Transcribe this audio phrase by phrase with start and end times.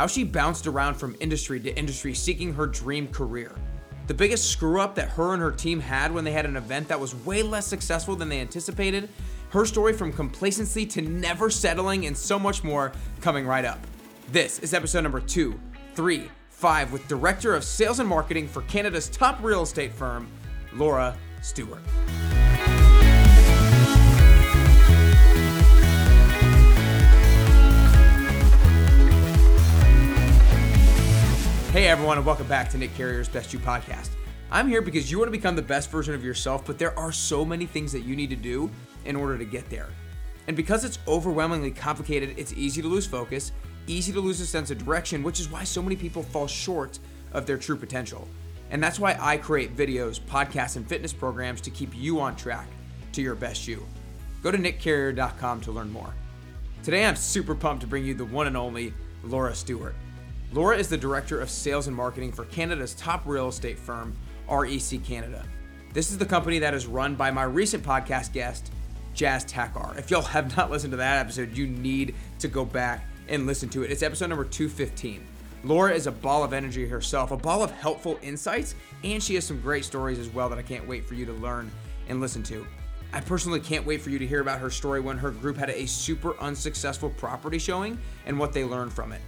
[0.00, 3.54] how she bounced around from industry to industry seeking her dream career.
[4.06, 6.88] The biggest screw up that her and her team had when they had an event
[6.88, 9.10] that was way less successful than they anticipated,
[9.50, 13.78] her story from complacency to never settling, and so much more coming right up.
[14.32, 15.60] This is episode number two,
[15.94, 20.28] three, five with Director of Sales and Marketing for Canada's top real estate firm,
[20.72, 21.82] Laura Stewart.
[31.70, 34.08] Hey everyone, and welcome back to Nick Carrier's Best You podcast.
[34.50, 37.12] I'm here because you want to become the best version of yourself, but there are
[37.12, 38.68] so many things that you need to do
[39.04, 39.86] in order to get there.
[40.48, 43.52] And because it's overwhelmingly complicated, it's easy to lose focus,
[43.86, 46.98] easy to lose a sense of direction, which is why so many people fall short
[47.30, 48.26] of their true potential.
[48.72, 52.66] And that's why I create videos, podcasts, and fitness programs to keep you on track
[53.12, 53.86] to your best you.
[54.42, 56.12] Go to nickcarrier.com to learn more.
[56.82, 58.92] Today, I'm super pumped to bring you the one and only
[59.22, 59.94] Laura Stewart.
[60.52, 64.16] Laura is the Director of Sales and Marketing for Canada's top real estate firm,
[64.50, 65.44] REC Canada.
[65.92, 68.72] This is the company that is run by my recent podcast guest,
[69.14, 69.96] Jazz Takhar.
[69.96, 73.68] If y'all have not listened to that episode, you need to go back and listen
[73.68, 73.92] to it.
[73.92, 75.24] It's episode number 215.
[75.62, 79.46] Laura is a ball of energy herself, a ball of helpful insights, and she has
[79.46, 81.70] some great stories as well that I can't wait for you to learn
[82.08, 82.66] and listen to.
[83.12, 85.70] I personally can't wait for you to hear about her story when her group had
[85.70, 89.20] a super unsuccessful property showing and what they learned from it.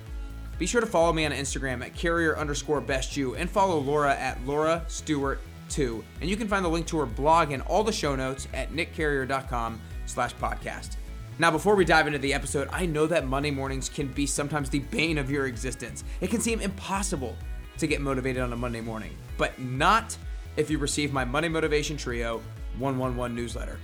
[0.59, 4.15] Be sure to follow me on Instagram at carrier underscore best you and follow Laura
[4.15, 6.05] at Laura Stewart 2.
[6.21, 8.73] And you can find the link to her blog and all the show notes at
[8.73, 10.97] nickcarrier.com slash podcast.
[11.39, 14.69] Now, before we dive into the episode, I know that Monday mornings can be sometimes
[14.69, 16.05] the bane of your existence.
[16.21, 17.37] It can seem impossible
[17.79, 20.17] to get motivated on a Monday morning, but not
[20.57, 22.43] if you receive my Monday Motivation Trio
[22.79, 23.79] 111 newsletter.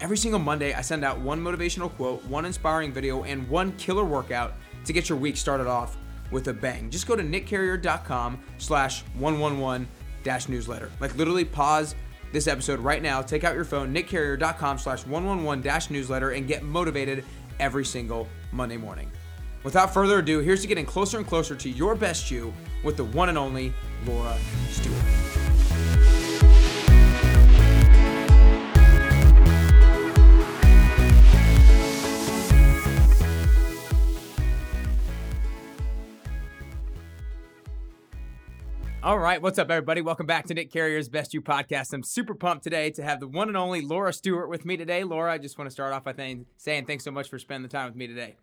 [0.00, 4.04] Every single Monday, I send out one motivational quote, one inspiring video, and one killer
[4.04, 4.54] workout
[4.86, 5.96] to get your week started off
[6.34, 6.90] with a bang.
[6.90, 9.88] Just go to nickcarrier.com slash 111
[10.24, 10.90] dash newsletter.
[11.00, 11.94] Like literally pause
[12.32, 16.64] this episode right now, take out your phone, nickcarrier.com slash 111 dash newsletter, and get
[16.64, 17.24] motivated
[17.60, 19.10] every single Monday morning.
[19.62, 22.52] Without further ado, here's to getting closer and closer to your best you
[22.82, 23.72] with the one and only
[24.04, 24.36] Laura
[24.68, 25.33] Stewart.
[39.04, 40.00] All right, what's up, everybody?
[40.00, 41.92] Welcome back to Nick Carrier's Best You podcast.
[41.92, 45.04] I'm super pumped today to have the one and only Laura Stewart with me today.
[45.04, 47.68] Laura, I just want to start off by saying, saying thanks so much for spending
[47.68, 48.36] the time with me today.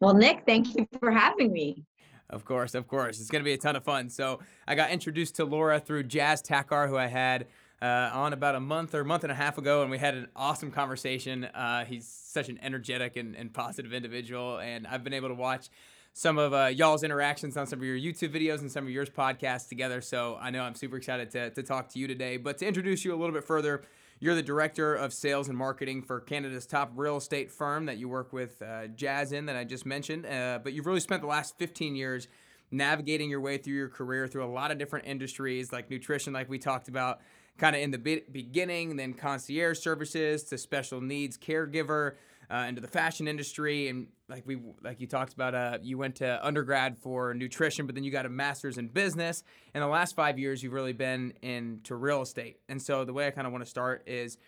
[0.00, 1.84] Well, Nick, thank you for having me.
[2.30, 3.20] Of course, of course.
[3.20, 4.08] It's going to be a ton of fun.
[4.08, 7.46] So, I got introduced to Laura through Jazz Takhar, who I had
[7.80, 10.26] uh, on about a month or month and a half ago, and we had an
[10.34, 11.44] awesome conversation.
[11.44, 15.68] Uh, he's such an energetic and, and positive individual, and I've been able to watch
[16.14, 19.08] some of uh, y'all's interactions on some of your YouTube videos and some of yours
[19.08, 20.00] podcasts together.
[20.00, 22.36] So I know I'm super excited to, to talk to you today.
[22.36, 23.82] But to introduce you a little bit further,
[24.20, 28.08] you're the director of sales and marketing for Canada's top real estate firm that you
[28.08, 30.26] work with uh, Jazz in that I just mentioned.
[30.26, 32.28] Uh, but you've really spent the last 15 years
[32.70, 36.48] navigating your way through your career through a lot of different industries like nutrition, like
[36.48, 37.20] we talked about
[37.58, 42.14] kind of in the be- beginning, then concierge services to special needs caregiver
[42.50, 46.16] uh, into the fashion industry, and like we like you talked about, uh, you went
[46.16, 49.42] to undergrad for nutrition, but then you got a master's in business.
[49.74, 53.26] In the last five years, you've really been into real estate, and so the way
[53.26, 54.38] I kind of want to start is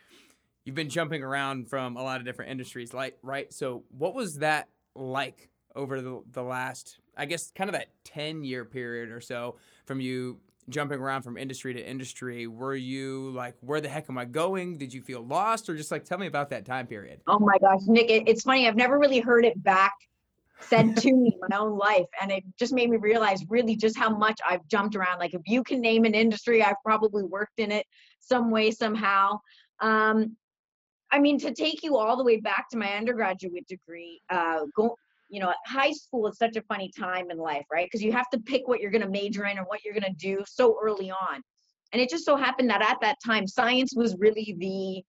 [0.65, 3.53] you've been jumping around from a lot of different industries, like right.
[3.53, 8.45] So what was that like over the the last, I guess, kind of that ten
[8.45, 9.57] year period or so
[9.87, 10.39] from you
[10.69, 14.79] jumping around from industry to industry were you like where the heck am i going?
[14.79, 15.69] Did you feel lost?
[15.69, 17.21] Or just like tell me about that time period.
[17.27, 19.95] Oh my gosh nick it, it's funny i've never really heard it back
[20.61, 23.99] said to me in my own life and it just made me realize really just
[23.99, 25.19] how much i've jumped around.
[25.19, 27.87] Like if you can name an industry i've probably worked in it
[28.21, 29.41] some way somehow.
[29.81, 30.37] Um,
[31.11, 34.97] i mean to take you all the way back to my undergraduate degree uh, go,
[35.29, 37.87] you know, high school is such a funny time in life, right?
[37.87, 40.05] Because you have to pick what you're going to major in or what you're going
[40.05, 41.43] to do so early on.
[41.93, 45.03] And it just so happened that at that time, science was really the,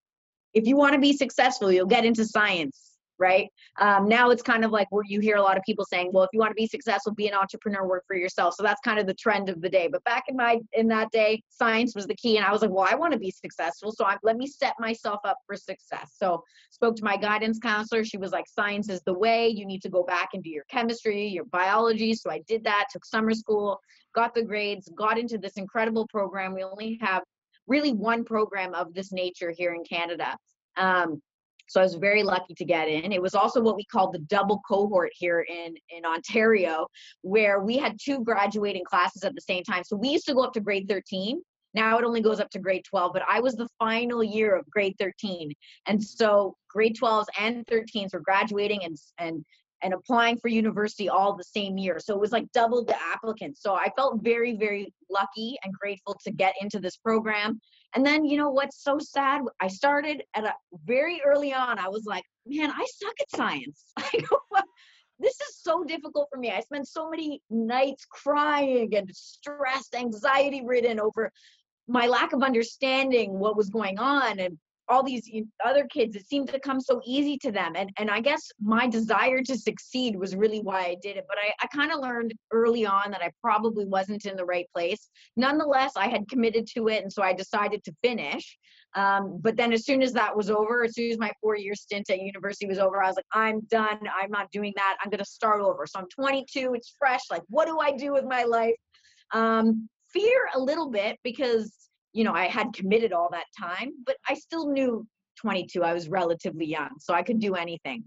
[0.60, 3.50] if you want to be successful, you'll get into science right?
[3.80, 6.24] Um, now it's kind of like where you hear a lot of people saying, well,
[6.24, 8.56] if you want to be successful, be an entrepreneur, work for yourself.
[8.56, 9.88] So that's kind of the trend of the day.
[9.92, 12.72] But back in my in that day, science was the key, and I was like,
[12.72, 16.14] well, I want to be successful, so I, let me set myself up for success.
[16.18, 18.04] So spoke to my guidance counselor.
[18.04, 19.48] She was like, science is the way.
[19.48, 22.14] You need to go back and do your chemistry, your biology.
[22.14, 22.88] So I did that.
[22.92, 23.80] Took summer school,
[24.14, 26.54] got the grades, got into this incredible program.
[26.54, 27.24] We only have
[27.68, 30.38] really one program of this nature here in Canada.
[30.78, 31.22] Um,
[31.68, 33.12] So I was very lucky to get in.
[33.12, 36.88] It was also what we called the double cohort here in, in Ontario,
[37.22, 39.84] where we had two graduating classes at the same time.
[39.84, 41.42] So we used to go up to grade 13.
[41.74, 44.70] Now it only goes up to grade 12, but I was the final year of
[44.70, 45.52] grade 13.
[45.88, 49.46] And so grade 12s and 13s were graduating and, and
[49.86, 52.00] and applying for university all the same year.
[52.00, 53.62] So it was like double the applicants.
[53.62, 57.62] So I felt very, very lucky and grateful to get into this program.
[57.94, 59.44] And then, you know, what's so sad?
[59.62, 60.54] I started at a
[60.86, 61.78] very early on.
[61.78, 63.86] I was like, man, I suck at science.
[65.20, 66.52] this is so difficult for me.
[66.52, 71.32] I spent so many nights crying and stressed, anxiety ridden over
[71.88, 74.58] my lack of understanding what was going on and
[74.90, 75.30] all these
[75.66, 77.74] other kids it seemed to come so easy to them.
[77.76, 81.26] And and i guess my desire to succeed was really why i did it.
[81.28, 84.68] But i, I kind of learned early on that i probably wasn't in the right
[84.74, 85.10] place.
[85.36, 88.58] Nonetheless i had committed to it and so i decided to finish.
[88.96, 91.76] Um, but then as soon as that was over as soon as my four year
[91.76, 94.00] stint at university was over i was like i'm done.
[94.22, 94.98] I'm not doing that.
[95.04, 95.86] I'm going to start over.
[95.86, 97.22] So i'm 22 it's fresh.
[97.30, 98.76] Like what do i do with my life?
[99.34, 101.74] Um, fear a little bit because
[102.16, 105.06] you know, I had committed all that time, but I still knew
[105.42, 108.06] 22, I was relatively young, so I could do anything.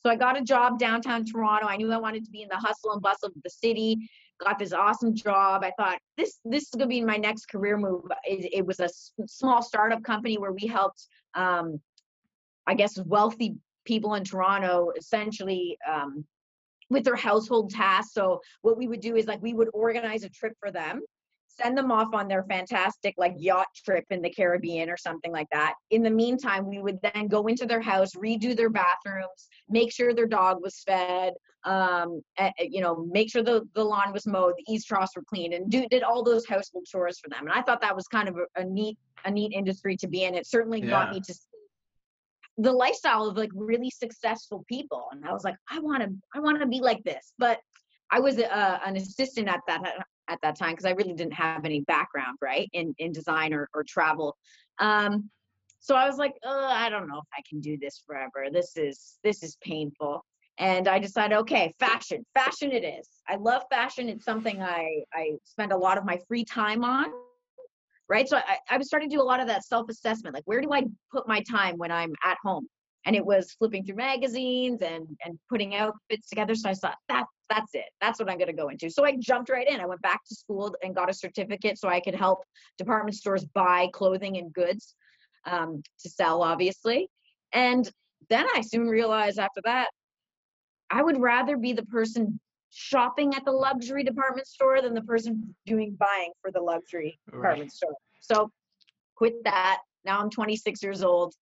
[0.00, 1.66] So I got a job downtown Toronto.
[1.66, 3.98] I knew I wanted to be in the hustle and bustle of the city.
[4.42, 5.62] Got this awesome job.
[5.62, 8.04] I thought this this is gonna be my next career move.
[8.24, 11.82] It, it was a s- small startup company where we helped, um,
[12.66, 16.24] I guess, wealthy people in Toronto essentially um,
[16.88, 18.14] with their household tasks.
[18.14, 21.02] So what we would do is like we would organize a trip for them
[21.60, 25.48] send them off on their fantastic like yacht trip in the Caribbean or something like
[25.52, 25.74] that.
[25.90, 30.14] In the meantime, we would then go into their house, redo their bathrooms, make sure
[30.14, 32.22] their dog was fed, um,
[32.58, 35.70] you know, make sure the, the lawn was mowed, the eaves troughs were cleaned, and
[35.70, 37.46] do, did all those household chores for them.
[37.46, 40.24] And I thought that was kind of a, a neat a neat industry to be
[40.24, 40.34] in.
[40.34, 40.90] It certainly yeah.
[40.90, 41.34] got me to
[42.56, 46.40] the lifestyle of like really successful people, and I was like, I want to I
[46.40, 47.58] want to be like this, but.
[48.12, 51.64] I was a, an assistant at that at that time because I really didn't have
[51.64, 54.36] any background, right, in in design or, or travel.
[54.78, 55.30] Um,
[55.80, 58.46] so I was like, oh, I don't know if I can do this forever.
[58.52, 60.24] This is this is painful.
[60.58, 63.08] And I decided, okay, fashion, fashion it is.
[63.26, 64.08] I love fashion.
[64.08, 67.06] It's something I I spend a lot of my free time on.
[68.08, 68.28] Right.
[68.28, 70.34] So I, I was starting to do a lot of that self-assessment.
[70.34, 72.66] Like, where do I put my time when I'm at home?
[73.06, 77.24] and it was flipping through magazines and and putting outfits together so i thought that
[77.50, 77.84] that's it.
[78.00, 78.88] That's what i'm going to go into.
[78.88, 79.80] So i jumped right in.
[79.80, 82.44] I went back to school and got a certificate so i could help
[82.78, 84.94] department stores buy clothing and goods
[85.44, 87.08] um, to sell obviously.
[87.52, 87.90] And
[88.30, 89.88] then i soon realized after that
[90.90, 92.38] i would rather be the person
[92.72, 97.36] shopping at the luxury department store than the person doing buying for the luxury right.
[97.38, 97.94] department store.
[98.20, 98.50] So
[99.16, 99.78] quit that.
[100.04, 101.34] Now i'm 26 years old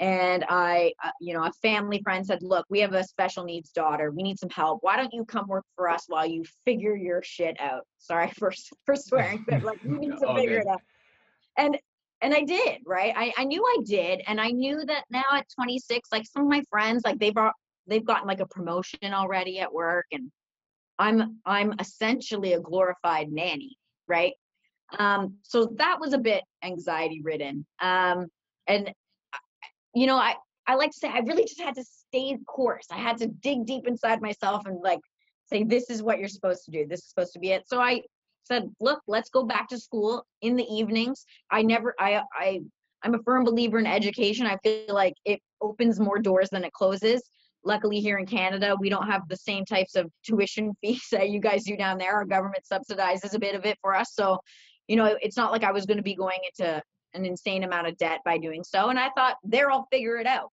[0.00, 3.70] and I, uh, you know, a family friend said, "Look, we have a special needs
[3.70, 4.10] daughter.
[4.10, 4.82] We need some help.
[4.82, 8.52] Why don't you come work for us while you figure your shit out?" Sorry for
[8.86, 10.62] for swearing, but like you need to figure good.
[10.62, 10.82] it out.
[11.58, 11.78] And
[12.22, 13.12] and I did, right?
[13.14, 16.48] I I knew I did, and I knew that now at 26, like some of
[16.48, 17.36] my friends, like they've
[17.86, 20.32] they've gotten like a promotion already at work, and
[20.98, 23.76] I'm I'm essentially a glorified nanny,
[24.08, 24.32] right?
[24.98, 27.66] Um, so that was a bit anxiety ridden.
[27.80, 28.26] Um,
[28.66, 28.92] and
[29.94, 30.34] you know, I,
[30.66, 32.86] I like to say I really just had to stay the course.
[32.90, 35.00] I had to dig deep inside myself and like
[35.46, 36.86] say, this is what you're supposed to do.
[36.86, 37.64] This is supposed to be it.
[37.66, 38.02] So I
[38.44, 41.24] said, look, let's go back to school in the evenings.
[41.50, 42.60] I never, I, I,
[43.02, 44.46] I'm a firm believer in education.
[44.46, 47.22] I feel like it opens more doors than it closes.
[47.64, 51.40] Luckily, here in Canada, we don't have the same types of tuition fees that you
[51.40, 52.14] guys do down there.
[52.14, 54.14] Our government subsidizes a bit of it for us.
[54.14, 54.38] So,
[54.88, 56.82] you know, it's not like I was going to be going into
[57.14, 58.88] an insane amount of debt by doing so.
[58.88, 60.50] And I thought, there, I'll figure it out.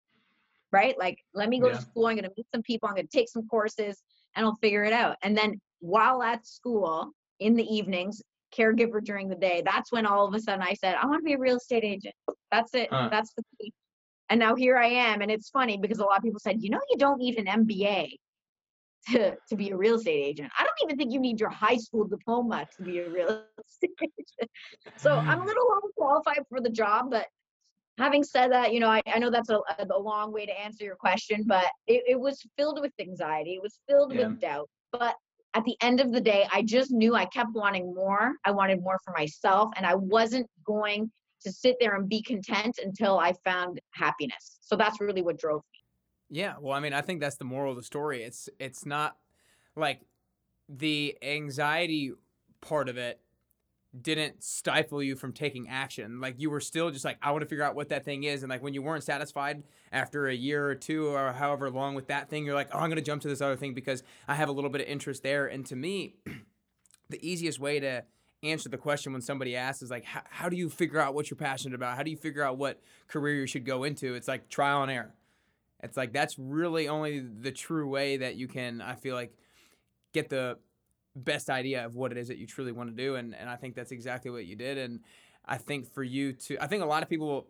[0.70, 0.98] Right?
[0.98, 1.74] Like, let me go yeah.
[1.74, 2.06] to school.
[2.06, 2.88] I'm going to meet some people.
[2.88, 4.02] I'm going to take some courses
[4.34, 5.16] and I'll figure it out.
[5.22, 8.22] And then while at school in the evenings,
[8.56, 11.24] caregiver during the day, that's when all of a sudden I said, I want to
[11.24, 12.14] be a real estate agent.
[12.50, 12.88] That's it.
[12.90, 13.08] Huh.
[13.10, 13.72] That's the key.
[14.30, 15.20] And now here I am.
[15.20, 17.66] And it's funny because a lot of people said, you know, you don't need an
[17.66, 18.16] MBA
[19.10, 20.52] to, to be a real estate agent.
[20.58, 23.90] I don't even think you need your high school diploma to be a real estate
[24.00, 24.50] agent.
[24.96, 25.46] So I'm a mm.
[25.46, 27.26] little overqualified for the job, but
[27.98, 30.84] having said that, you know, I, I know that's a, a long way to answer
[30.84, 33.54] your question, but it, it was filled with anxiety.
[33.54, 34.28] It was filled yeah.
[34.28, 34.68] with doubt.
[34.92, 35.14] But
[35.54, 38.34] at the end of the day, I just knew I kept wanting more.
[38.44, 41.10] I wanted more for myself, and I wasn't going
[41.42, 44.58] to sit there and be content until I found happiness.
[44.60, 45.81] So that's really what drove me.
[46.32, 48.22] Yeah, well, I mean, I think that's the moral of the story.
[48.22, 49.18] It's it's not
[49.76, 50.00] like
[50.66, 52.12] the anxiety
[52.62, 53.20] part of it
[54.00, 56.22] didn't stifle you from taking action.
[56.22, 58.42] Like you were still just like, I want to figure out what that thing is.
[58.42, 59.62] And like when you weren't satisfied
[59.92, 62.88] after a year or two or however long with that thing, you're like, oh, I'm
[62.88, 65.22] going to jump to this other thing because I have a little bit of interest
[65.22, 65.46] there.
[65.46, 66.14] And to me,
[67.10, 68.04] the easiest way to
[68.42, 71.28] answer the question when somebody asks is like, how, how do you figure out what
[71.28, 71.94] you're passionate about?
[71.94, 74.14] How do you figure out what career you should go into?
[74.14, 75.14] It's like trial and error.
[75.82, 79.34] It's like that's really only the true way that you can, I feel like,
[80.12, 80.58] get the
[81.16, 83.16] best idea of what it is that you truly want to do.
[83.16, 84.78] And, and I think that's exactly what you did.
[84.78, 85.00] And
[85.44, 87.48] I think for you to, I think a lot of people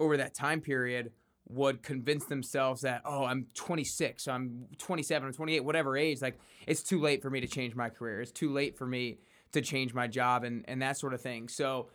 [0.00, 1.12] over that time period
[1.48, 6.38] would convince themselves that, oh, I'm 26, so I'm 27 or 28, whatever age, like
[6.66, 8.20] it's too late for me to change my career.
[8.20, 9.18] It's too late for me
[9.52, 11.48] to change my job and, and that sort of thing.
[11.48, 11.88] So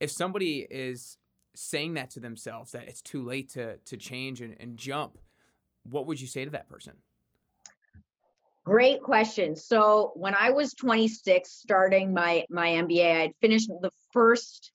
[0.00, 1.18] if somebody is
[1.54, 5.18] saying that to themselves, that it's too late to, to change and, and jump,
[5.84, 6.94] what would you say to that person?
[8.64, 9.56] Great question.
[9.56, 14.72] So when I was 26, starting my my MBA, I'd finished the first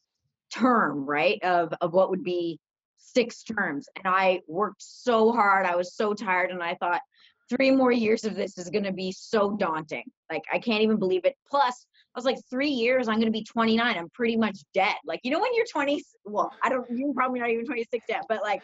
[0.54, 2.60] term, right, of of what would be
[2.98, 5.66] six terms, and I worked so hard.
[5.66, 7.02] I was so tired, and I thought
[7.50, 10.06] three more years of this is going to be so daunting.
[10.32, 11.36] Like I can't even believe it.
[11.50, 11.88] Plus,
[12.20, 13.98] was like, three years, I'm going to be 29.
[13.98, 14.96] I'm pretty much dead.
[15.06, 16.86] Like you know when you're 20, well, I don't.
[16.90, 18.62] You're probably not even 26 yet, but like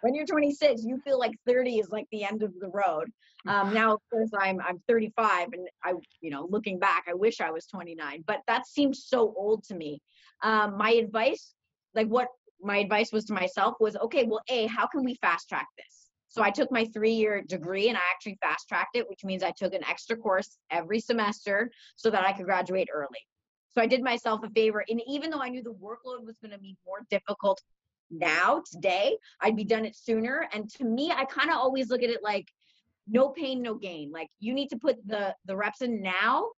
[0.00, 3.10] when you're 26 you feel like 30 is like the end of the road
[3.48, 7.40] um, now of course i'm i'm 35 and i you know looking back i wish
[7.40, 10.00] i was 29 but that seems so old to me
[10.42, 11.54] um, my advice
[11.94, 12.28] like what
[12.60, 16.05] my advice was to myself was okay well a how can we fast track this
[16.36, 19.42] so i took my three year degree and i actually fast tracked it which means
[19.42, 23.24] i took an extra course every semester so that i could graduate early.
[23.76, 24.82] So I did myself a favor.
[24.88, 27.60] And even though I knew the workload was going to be more difficult
[28.08, 30.48] now today i'd be done it sooner.
[30.52, 32.46] And to me i kind of always look at it like
[33.08, 34.12] no pain no gain.
[34.12, 36.50] Like you need to put the the reps in now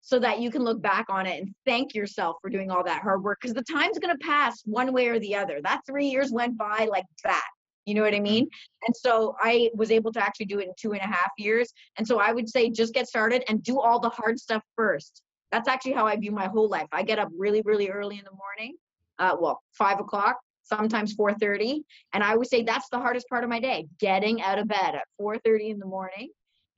[0.00, 3.02] so that you can look back on it and thank yourself for doing all that
[3.02, 5.60] hard work because the time's going to pass one way or the other.
[5.62, 7.48] That three years went by like that
[7.86, 8.24] you know what i mm-hmm.
[8.24, 8.48] mean?
[8.86, 11.72] And so i was able to actually do it in two and a half years
[11.96, 15.22] and so i would say just get started and do all the hard stuff first.
[15.50, 16.88] That's actually how i view my whole life.
[16.92, 18.76] I get up really really early in the morning
[19.18, 23.50] uh, well five o'clock sometimes 4.30 and i would say that's the hardest part of
[23.50, 26.28] my day getting out of bed at 4.30 in the morning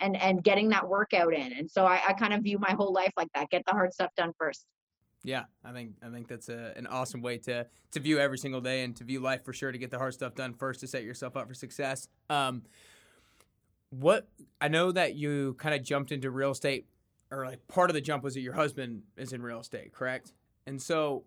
[0.00, 1.52] and and getting that workout in.
[1.52, 3.92] And so I, I kind of view my whole life like that get the hard
[3.92, 4.66] stuff done first
[5.24, 8.60] yeah, I think I think that's a, an awesome way to to view every single
[8.60, 9.72] day and to view life for sure.
[9.72, 12.08] To get the hard stuff done first to set yourself up for success.
[12.28, 12.62] Um,
[13.88, 14.28] what
[14.60, 16.86] I know that you kind of jumped into real estate,
[17.30, 20.34] or like part of the jump was that your husband is in real estate, correct?
[20.66, 21.24] And so,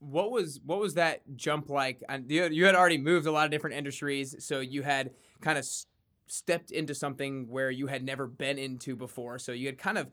[0.00, 2.02] what was what was that jump like?
[2.10, 5.56] And you, you had already moved a lot of different industries, so you had kind
[5.56, 5.66] of
[6.26, 9.38] stepped into something where you had never been into before.
[9.38, 10.08] So you had kind of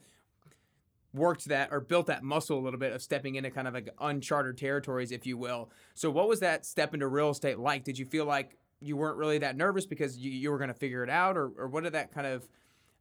[1.15, 3.89] worked that or built that muscle a little bit of stepping into kind of like
[3.99, 5.71] uncharted territories, if you will.
[5.93, 7.83] So what was that step into real estate like?
[7.83, 10.73] Did you feel like you weren't really that nervous because you, you were going to
[10.73, 12.47] figure it out, or, or what did that kind of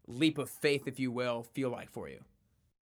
[0.06, 2.21] leap of faith, if you will, feel like for you?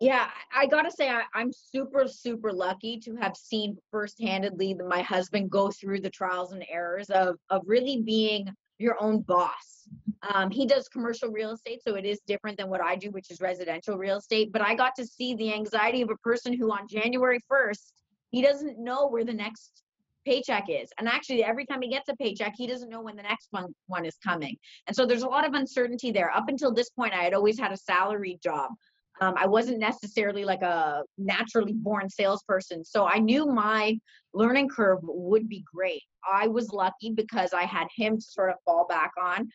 [0.02, 5.48] yeah i gotta say I, am super super lucky to have seen firsthandedly my husband
[5.48, 8.48] go through the trials and errors of of really being
[8.82, 9.88] your own boss.
[10.32, 13.30] Um, he does commercial real estate so it is different than what i do which
[13.30, 16.70] is residential real estate but i got to see the anxiety of a person who
[16.70, 17.92] on january 1st
[18.30, 19.82] he doesn't know where the next
[20.24, 20.90] paycheck is.
[20.98, 23.74] And actually every time he gets a paycheck he doesn't know when the next one
[23.86, 24.56] one is coming.
[24.86, 26.30] And so there's a lot of uncertainty there.
[26.30, 28.70] Up until this point i had always had a salary job
[29.22, 32.84] um, I wasn't necessarily like a naturally born salesperson.
[32.84, 33.96] So I knew my
[34.34, 36.02] learning curve would be great.
[36.28, 39.48] I was lucky because I had him to sort of fall back on.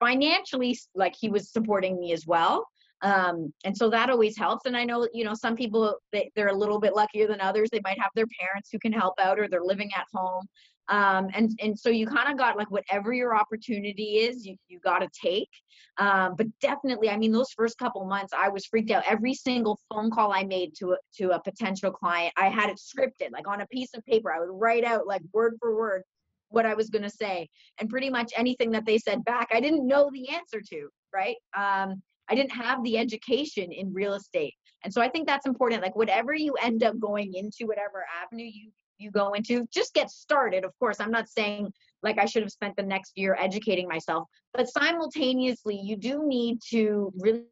[0.00, 2.66] Financially, like he was supporting me as well.
[3.00, 4.66] Um, and so that always helps.
[4.66, 7.70] And I know, you know, some people they, they're a little bit luckier than others.
[7.72, 10.46] They might have their parents who can help out or they're living at home
[10.88, 14.78] um, and and so you kind of got like whatever your opportunity is you, you
[14.80, 15.50] got to take.
[15.98, 19.04] Um, but definitely i mean those first couple months i was freaked out.
[19.06, 22.78] Every single phone call i made to a, to a potential client i had it
[22.78, 24.32] scripted like on a piece of paper.
[24.32, 26.02] I would write out like word for word
[26.50, 27.48] what i was going to say.
[27.78, 31.36] And pretty much anything that they said back i didn't know the answer to right?
[31.56, 34.54] Um, i didn't have the education in real estate.
[34.84, 35.82] And so i think that's important.
[35.82, 40.10] Like whatever you end up going into whatever avenue you you go into just get
[40.10, 41.00] started of course.
[41.00, 41.72] I'm not saying
[42.02, 46.58] like i should have spent the next year educating myself but simultaneously you do need
[46.70, 47.44] to really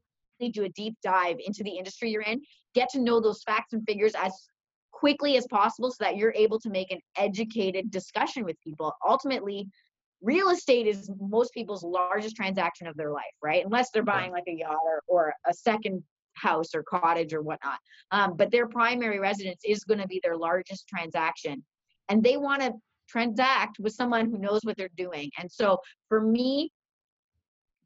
[0.52, 2.40] do a deep dive into the industry you're in
[2.74, 4.32] get to know those facts and figures as
[5.04, 8.92] quickly as possible so that you're able to make an educated discussion with people.
[9.06, 9.68] Ultimately
[10.22, 13.64] real estate is most people's largest transaction of their life right?
[13.64, 16.02] Unless they're buying like a yacht or, or a second
[16.34, 17.78] house or cottage or whatnot.
[18.10, 21.64] Um, but their primary residence is going to be their largest transaction.
[22.08, 22.72] And they want to
[23.08, 25.30] transact with someone who knows what they're doing.
[25.38, 26.70] And so for me,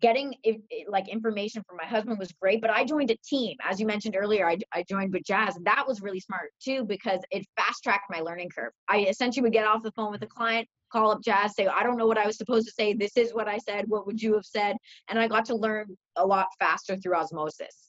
[0.00, 0.32] getting
[0.88, 4.16] like information from my husband was great but i joined a team as you mentioned
[4.16, 7.82] earlier I, I joined with jazz and that was really smart too because it fast
[7.82, 11.10] tracked my learning curve i essentially would get off the phone with a client call
[11.10, 13.48] up jazz say i don't know what i was supposed to say this is what
[13.48, 14.76] i said what would you have said
[15.08, 15.86] and i got to learn
[16.16, 17.87] a lot faster through osmosis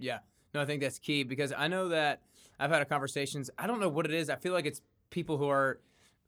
[0.00, 0.18] yeah.
[0.52, 2.22] No i think that's key because i know that
[2.58, 4.80] i've had conversations i don't know what it is i feel like it's
[5.10, 5.78] people who are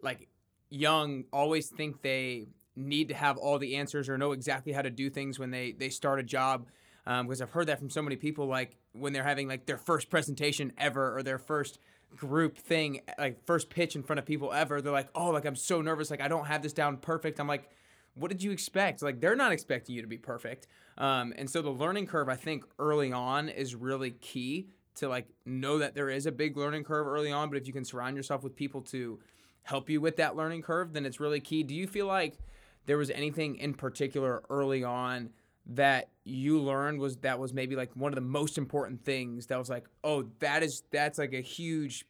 [0.00, 0.28] like
[0.70, 4.90] young always think they need to have all the answers or know exactly how to
[4.90, 6.66] do things when they they start a job
[7.04, 9.76] because um, I've heard that from so many people like when they're having like their
[9.76, 11.78] first presentation ever or their first
[12.16, 15.56] group thing like first pitch in front of people ever they're like oh like I'm
[15.56, 17.40] so nervous like I don't have this down perfect.
[17.40, 17.68] I'm like
[18.14, 19.02] what did you expect?
[19.02, 20.66] Like they're not expecting you to be perfect.
[20.98, 25.26] Um, and so the learning curve I think early on is really key to like
[25.46, 28.14] know that there is a big learning curve early on but if you can surround
[28.14, 29.18] yourself with people to
[29.62, 31.62] help you with that learning curve then it's really key.
[31.62, 32.38] Do you feel like
[32.86, 35.30] there was anything in particular early on
[35.66, 39.58] that you learned was that was maybe like one of the most important things that
[39.58, 42.04] was like oh that is that's like a huge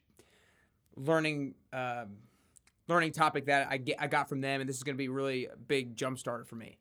[0.97, 2.16] learning um,
[2.88, 5.08] learning topic that I get I got from them and this is going to be
[5.08, 6.78] really a big jump starter for me.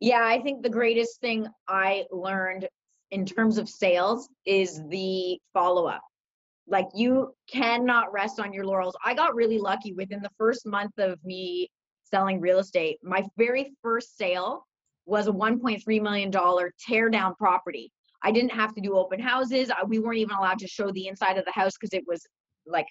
[0.00, 2.68] Yeah, I think the greatest thing I learned
[3.10, 6.02] in terms of sales is the follow up.
[6.66, 8.96] Like you cannot rest on your laurels.
[9.04, 11.70] I got really lucky within the first month of me
[12.04, 12.98] selling real estate.
[13.02, 14.66] My very first sale
[15.06, 16.30] was a $1.3 million
[16.78, 17.90] tear down property.
[18.22, 19.70] I didn't have to do open houses.
[19.86, 22.26] We weren't even allowed to show the inside of the house because it was
[22.66, 22.86] like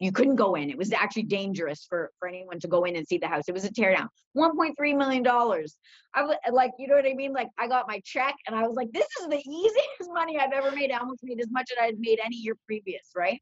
[0.00, 0.70] you couldn't go in.
[0.70, 3.44] It was actually dangerous for for anyone to go in and see the house.
[3.48, 4.08] It was a teardown.
[4.36, 5.76] 1.3 million dollars.
[6.14, 7.32] I was like, you know what I mean?
[7.32, 10.52] Like I got my check and I was like, this is the easiest money I've
[10.52, 10.92] ever made.
[10.92, 13.40] I almost made as much as I had made any year previous, right?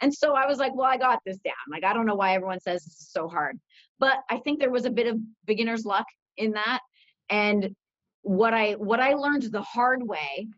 [0.00, 1.54] And so I was like, well, I got this down.
[1.70, 3.58] Like I don't know why everyone says this is so hard
[3.98, 6.80] but I think there was a bit of beginner's luck in that.
[7.30, 7.74] And
[8.22, 10.48] what I what I learned the hard way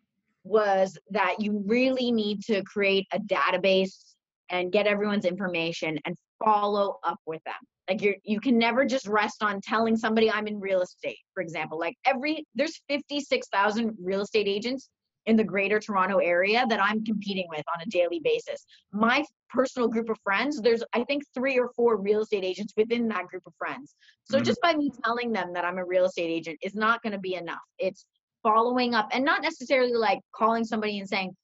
[0.45, 4.10] was that you really need to create a database
[4.51, 7.55] and get everyone's information and follow up with them.
[7.89, 11.43] Like you you can never just rest on telling somebody I'm in real estate, for
[11.43, 11.79] example.
[11.79, 14.89] Like every there's 56,000 real estate agents
[15.27, 18.65] in the greater Toronto area that I'm competing with on a daily basis.
[18.93, 23.09] My personal group of friends, there's I think three or four real estate agents within
[23.09, 23.95] that group of friends.
[24.25, 24.45] So mm-hmm.
[24.45, 27.19] just by me telling them that I'm a real estate agent is not going to
[27.19, 27.59] be enough.
[27.79, 28.07] It's
[28.43, 31.37] following up and not necessarily like calling somebody and saying,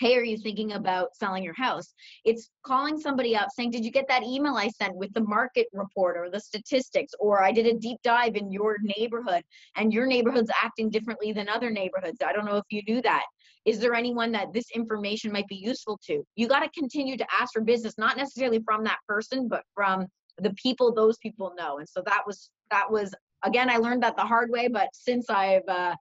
[0.00, 1.92] hey are you thinking about selling your house?
[2.24, 5.66] It's calling somebody up saying did you get that email i sent with the market
[5.74, 7.12] report or the statistics?
[7.20, 9.42] Or i did a deep dive in your neighborhood
[9.76, 12.18] and your neighborhood's acting differently than other neighborhoods.
[12.24, 13.24] I don't know if you knew that.
[13.66, 16.24] Is there anyone that this information might be useful to?
[16.34, 20.06] You got to continue to ask for business not necessarily from that person but from
[20.38, 21.78] the people those people know.
[21.78, 25.30] And so that was that was again i learned that the hard way but since
[25.30, 25.94] i've uh,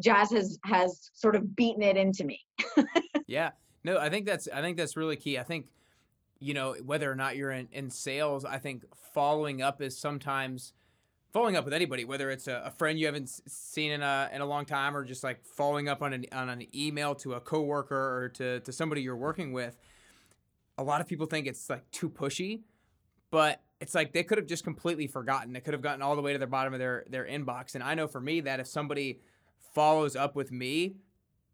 [0.00, 2.40] jazz has has sort of beaten it into me
[3.26, 3.50] yeah
[3.84, 5.68] no i think that's i think that's really key i think
[6.38, 10.72] you know whether or not you're in, in sales i think following up is sometimes
[11.32, 14.40] following up with anybody whether it's a, a friend you haven't seen in a, in
[14.40, 17.40] a long time or just like following up on an, on an email to a
[17.40, 19.76] coworker or to, to somebody you're working with
[20.78, 22.60] a lot of people think it's like too pushy
[23.32, 25.52] but it's like they could have just completely forgotten.
[25.52, 27.74] They could have gotten all the way to the bottom of their their inbox.
[27.74, 29.20] And I know for me that if somebody
[29.72, 30.96] follows up with me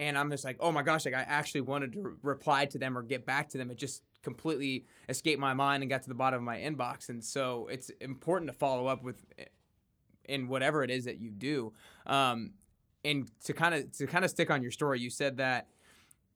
[0.01, 2.79] and I'm just like, oh my gosh, like I actually wanted to re- reply to
[2.79, 3.71] them or get back to them.
[3.71, 7.09] It just completely escaped my mind and got to the bottom of my inbox.
[7.09, 9.45] And so it's important to follow up with eh,
[10.25, 11.73] in whatever it is that you do.
[12.07, 12.53] Um,
[13.05, 15.69] and to kind of to kind of stick on your story, you said that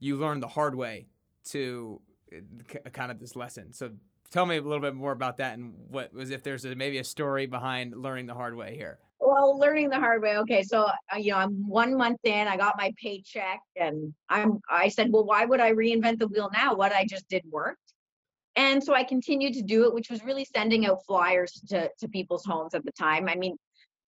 [0.01, 1.07] you learned the hard way
[1.51, 2.01] to
[2.33, 3.73] eh, kind of this lesson.
[3.73, 3.90] So
[4.31, 6.99] tell me a little bit more about that and what was if there's a, maybe
[6.99, 10.83] a story behind learning the hard way here well learning the hard way okay so
[11.13, 15.11] uh, you know i'm one month in i got my paycheck and i'm i said
[15.11, 16.75] well why would i reinvent the wheel now?
[16.75, 17.79] What i just did worked.
[18.57, 22.09] And so i continued to do it which was really sending out flyers to, to
[22.09, 23.29] people's homes at the time.
[23.29, 23.57] I mean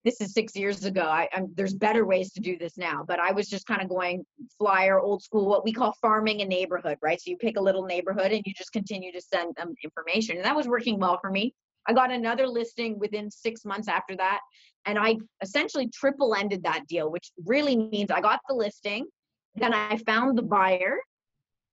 [0.05, 3.19] this is six years ago I, I'm, there's better ways to do this now but
[3.19, 4.25] i was just kind of going
[4.59, 7.19] flyer old school what we call farming a neighborhood right?
[7.21, 10.45] So you pick a little neighborhood and you just continue to send them information and
[10.45, 11.55] that was working well for me
[11.87, 14.41] I got another listing within six months after that.
[14.87, 19.07] And I essentially triple ended that deal, which really means I got the listing,
[19.55, 20.99] then I found the buyer,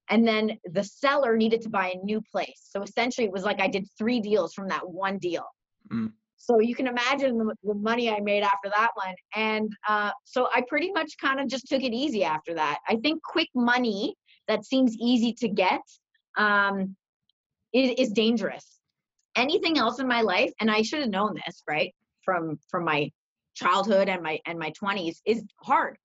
[0.10, 2.68] and then the seller needed to buy a new place.
[2.70, 5.46] So essentially, it was like I did three deals from that one deal.
[5.92, 6.12] Mm.
[6.38, 9.14] So you can imagine the, the money I made after that one.
[9.36, 12.80] And uh, so I pretty much kind of just took it easy after that.
[12.88, 14.16] I think quick money
[14.48, 15.82] that seems easy to get
[16.38, 16.96] um,
[17.74, 18.81] is, is dangerous.
[19.36, 21.94] Anything else in my life, and I should have known this, right?
[22.24, 23.12] From from my
[23.54, 25.98] childhood and my and my 20s is hard.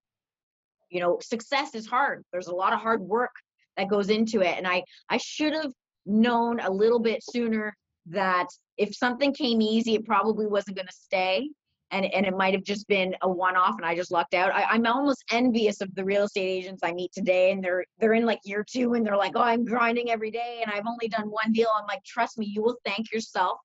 [0.90, 2.24] You know, success is hard.
[2.32, 3.34] There's a lot of hard work
[3.76, 4.56] that goes into it.
[4.56, 5.72] And I I should have
[6.04, 10.92] known a little bit sooner that if something came easy, it probably wasn't going to
[10.92, 11.48] stay.
[11.92, 14.52] And, and it might have just been a one-off and I just lucked out.
[14.52, 18.14] I, am almost envious of the real estate agents I meet today and they're they're
[18.14, 21.06] in like year two and they're like, oh, I'm grinding every day and I've only
[21.06, 21.68] done one deal.
[21.76, 23.60] I'm like, trust me, you will thank yourself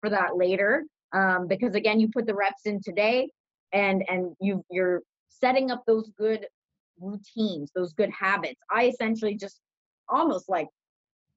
[0.00, 0.84] for that later.
[1.12, 3.28] Um, because again, you put the reps in today
[3.72, 6.46] and and you you're setting up those good
[7.00, 8.60] routines, those good habits.
[8.70, 9.60] I essentially just
[10.08, 10.68] almost like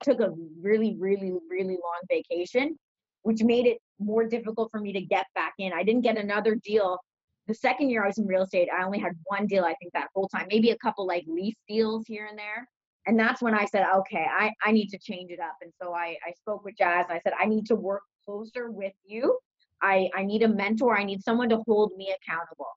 [0.03, 2.77] took a really, really, really long vacation,
[3.23, 5.73] which made it more difficult for me to get back in.
[5.73, 6.99] I didn't get another deal.
[7.47, 9.93] The second year I was in real estate, I only had one deal, I think,
[9.93, 12.67] that whole time, maybe a couple like lease deals here and there.
[13.05, 15.55] And that's when I said, okay, I, I need to change it up.
[15.61, 17.05] And so I, I spoke with Jazz.
[17.09, 19.39] I said, I need to work closer with you.
[19.81, 20.97] I, I need a mentor.
[20.97, 22.67] I need someone to hold me accountable.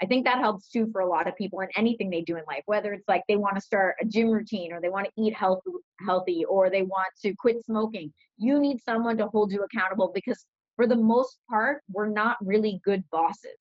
[0.00, 2.42] I think that helps too for a lot of people in anything they do in
[2.48, 5.22] life, whether it's like they want to start a gym routine or they want to
[5.22, 5.60] eat health,
[6.04, 8.12] healthy or they want to quit smoking.
[8.36, 10.44] You need someone to hold you accountable because
[10.76, 13.58] for the most part, we're not really good bosses.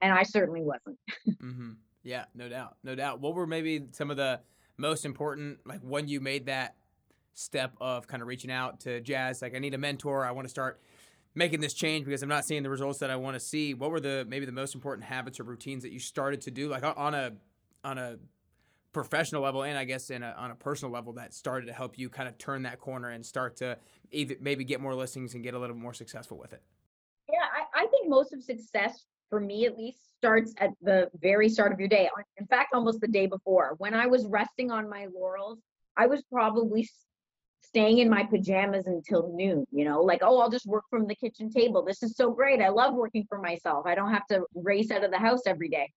[0.00, 0.98] And I certainly wasn't.
[1.28, 1.72] mm-hmm.
[2.02, 2.76] Yeah, no doubt.
[2.84, 3.20] No doubt.
[3.20, 4.40] What were maybe some of the
[4.76, 6.76] most important, like when you made that
[7.34, 10.44] step of kind of reaching out to Jazz, like, I need a mentor, I want
[10.44, 10.80] to start
[11.34, 13.74] making this change because I'm not seeing the results that I want to see.
[13.74, 16.68] What were the maybe the most important habits or routines that you started to do,
[16.68, 17.32] like on a
[17.84, 18.16] on a
[18.96, 21.98] professional level and I guess in a, on a personal level that started to help
[21.98, 23.76] you kind of turn that corner and start to
[24.10, 26.62] either maybe get more listings and get a little more successful with it?
[27.30, 31.50] Yeah, I, I think most of success for me at least starts at the very
[31.50, 32.08] start of your day.
[32.38, 33.74] In fact, almost the day before.
[33.76, 35.58] When I was resting on my laurels,
[35.98, 36.88] I was probably
[37.66, 41.14] staying in my pajamas until noon, you know, like, oh, I'll just work from the
[41.14, 41.82] kitchen table.
[41.82, 42.62] This is so great.
[42.62, 43.86] I love working for myself.
[43.86, 45.90] I don't have to race out of the house every day.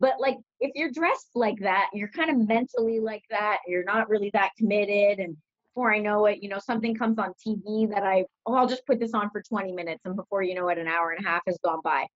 [0.00, 4.08] But like, if you're dressed like that, you're kind of mentally like that, you're not
[4.08, 5.18] really that committed.
[5.18, 5.36] And
[5.68, 8.86] before I know it, you know, something comes on TV that I, oh, I'll just
[8.86, 10.02] put this on for 20 minutes.
[10.04, 12.06] And before you know it, an hour and a half has gone by.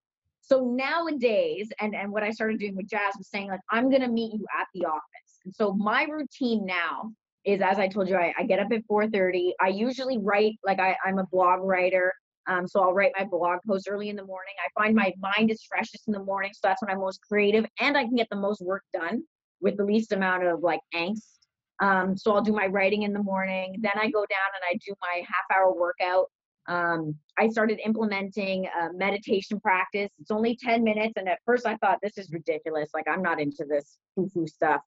[0.41, 4.03] So nowadays, and, and what I started doing with Jazz was saying, like, I'm going
[4.03, 5.41] to meet you at the office.
[5.45, 7.13] And so my routine now
[7.45, 9.53] is as I told you, I, I get up at 4:30.
[9.61, 12.13] I usually write like I, I'm a blog writer.
[12.47, 14.55] Um, so I'll write my blog post early in the morning.
[14.65, 17.65] I find my mind is freshest in the morning, so that's when I'm most creative
[17.79, 19.23] and I can get the most work done
[19.61, 21.39] with the least amount of like angst.
[21.81, 23.77] Um, so I'll do my writing in the morning.
[23.81, 26.27] Then I go down and I do my half hour workout.
[26.67, 30.11] Um, I started implementing a meditation practice.
[30.21, 31.15] It's only 10 minutes.
[31.17, 32.91] And at first I thought this is ridiculous.
[32.93, 34.83] Like I'm not into this foo foo stuff.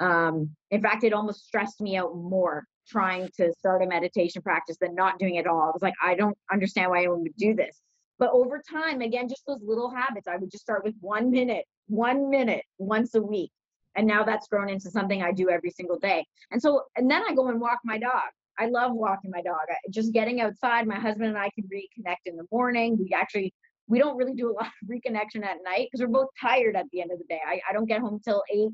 [0.00, 4.78] Um, in fact, it almost stressed me out more trying to start a meditation practice
[4.80, 5.62] than not doing it all.
[5.62, 7.80] I was like, I don't understand why anyone would do this.
[8.18, 11.64] But over time, again, just those little habits, I would just start with one minute,
[11.86, 13.52] one minute once a week.
[13.94, 16.24] And now that's grown into something I do every single day.
[16.50, 18.30] And so, and then I go and walk my dog.
[18.58, 19.60] I love walking my dog.
[19.68, 22.96] I, just getting outside, my husband and I can reconnect in the morning.
[22.98, 23.54] We actually,
[23.86, 26.86] we don't really do a lot of reconnection at night because we're both tired at
[26.92, 27.40] the end of the day.
[27.46, 28.70] I, I don't get home till eight,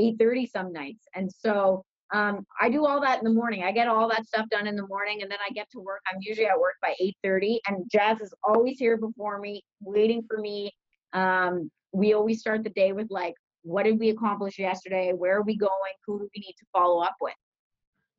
[0.00, 1.06] 8.30 some nights.
[1.14, 3.64] And so um, i do all that in the morning.
[3.64, 6.00] I get all that stuff done in the morning and then i get to work.
[6.12, 10.38] I'm usually at work by 8.30 and jazz is always here before me waiting for
[10.38, 10.72] me.
[11.12, 15.12] Um, we always start the day with like what did we accomplish yesterday?
[15.12, 15.94] Where are we going?
[16.06, 17.34] Who do we need to follow up with?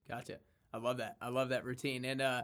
[0.10, 0.40] Gotcha.
[0.74, 1.16] I love that.
[1.22, 2.04] I love that routine.
[2.04, 2.44] And uh,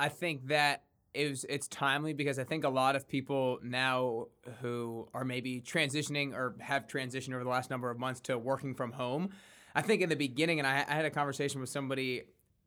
[0.00, 0.82] i think that
[1.18, 4.26] it was, it's timely because I think a lot of people now
[4.60, 8.72] who are maybe transitioning or have transitioned over the last number of months to working
[8.72, 9.30] from home.
[9.74, 12.22] I think in the beginning, and I, I had a conversation with somebody,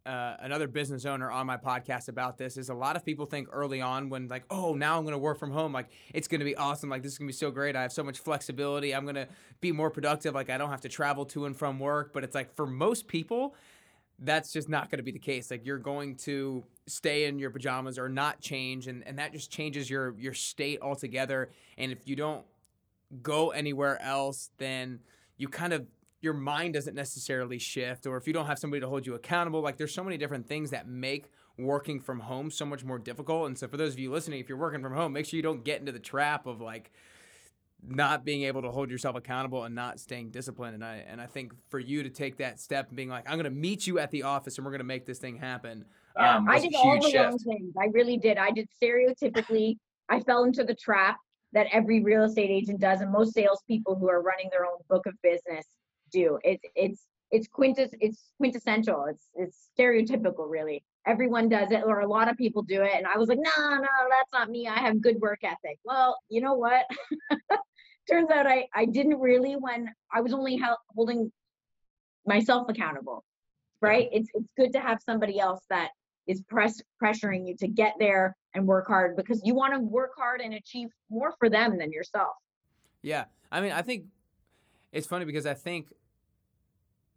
[0.05, 3.47] uh, another business owner on my podcast about this, is a lot of people think
[3.53, 6.39] early on when like, oh, now I'm going to work from home, like it's going
[6.39, 7.77] to be awesome, like this is going to be so great.
[7.77, 8.93] I have so much flexibility.
[8.93, 9.29] I'm going to
[9.61, 10.35] be more productive.
[10.35, 12.11] Like I don't have to travel to and from work.
[12.11, 13.55] But it's like for most people,
[14.21, 15.49] that's just not going to be the case.
[15.51, 19.51] Like you're going to stay in your pajamas or not change, and, and that just
[19.51, 21.49] changes your your state altogether.
[21.77, 22.45] And if you don't
[23.21, 24.99] go anywhere else, then
[25.37, 25.85] you kind of
[26.21, 28.05] your mind doesn't necessarily shift.
[28.05, 30.47] Or if you don't have somebody to hold you accountable, like there's so many different
[30.47, 31.25] things that make
[31.57, 33.47] working from home so much more difficult.
[33.47, 35.43] And so for those of you listening, if you're working from home, make sure you
[35.43, 36.91] don't get into the trap of like
[37.87, 40.75] not being able to hold yourself accountable and not staying disciplined.
[40.75, 43.37] And I and I think for you to take that step and being like, I'm
[43.37, 45.85] gonna meet you at the office and we're gonna make this thing happen.
[46.17, 47.15] Yeah, um, I did all the shift.
[47.15, 47.73] wrong things.
[47.79, 48.37] I really did.
[48.37, 49.77] I did stereotypically.
[50.09, 51.17] I fell into the trap
[51.53, 55.05] that every real estate agent does, and most salespeople who are running their own book
[55.05, 55.65] of business
[56.11, 56.39] do.
[56.43, 59.05] It's it's it's quintes it's quintessential.
[59.09, 60.83] It's it's stereotypical, really.
[61.07, 62.91] Everyone does it, or a lot of people do it.
[62.95, 64.67] And I was like, no, no, that's not me.
[64.67, 65.79] I have good work ethic.
[65.83, 66.85] Well, you know what?
[68.09, 70.61] turns out I, I didn't really when I was only
[70.95, 71.31] holding
[72.25, 73.23] myself accountable,
[73.81, 74.09] right?
[74.11, 75.89] It's, it's good to have somebody else that
[76.27, 80.11] is press pressuring you to get there and work hard because you want to work
[80.17, 82.35] hard and achieve more for them than yourself.
[83.01, 83.25] Yeah.
[83.51, 84.05] I mean, I think
[84.91, 85.87] it's funny because I think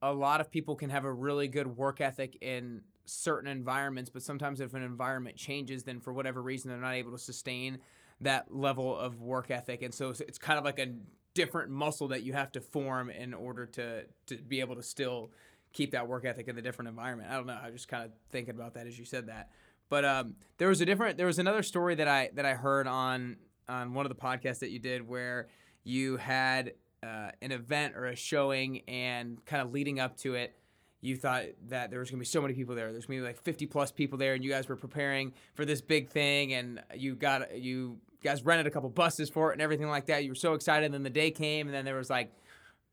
[0.02, 4.22] a lot of people can have a really good work ethic in certain environments, but
[4.22, 7.78] sometimes if an environment changes, then for whatever reason they're not able to sustain
[8.20, 10.88] that level of work ethic, and so it's kind of like a
[11.34, 15.30] different muscle that you have to form in order to to be able to still
[15.72, 17.28] keep that work ethic in the different environment.
[17.30, 17.58] I don't know.
[17.60, 19.50] I was just kind of thinking about that as you said that.
[19.90, 21.18] But um, there was a different.
[21.18, 23.36] There was another story that I that I heard on
[23.68, 25.48] on one of the podcasts that you did where
[25.82, 26.72] you had
[27.02, 30.54] uh, an event or a showing and kind of leading up to it
[31.04, 32.90] you thought that there was going to be so many people there.
[32.90, 35.66] There's going to be like 50 plus people there, and you guys were preparing for
[35.66, 39.60] this big thing, and you got you guys rented a couple buses for it and
[39.60, 40.24] everything like that.
[40.24, 40.86] You were so excited.
[40.86, 42.32] And then the day came, and then there was like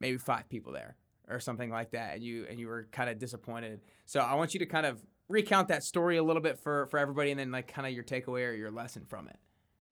[0.02, 0.98] maybe five people there
[1.30, 3.80] or something like that, and you and you were kind of disappointed.
[4.06, 7.00] So I want you to kind of recount that story a little bit for for
[7.00, 9.40] everybody, and then like kind of your takeaway or your lesson from it.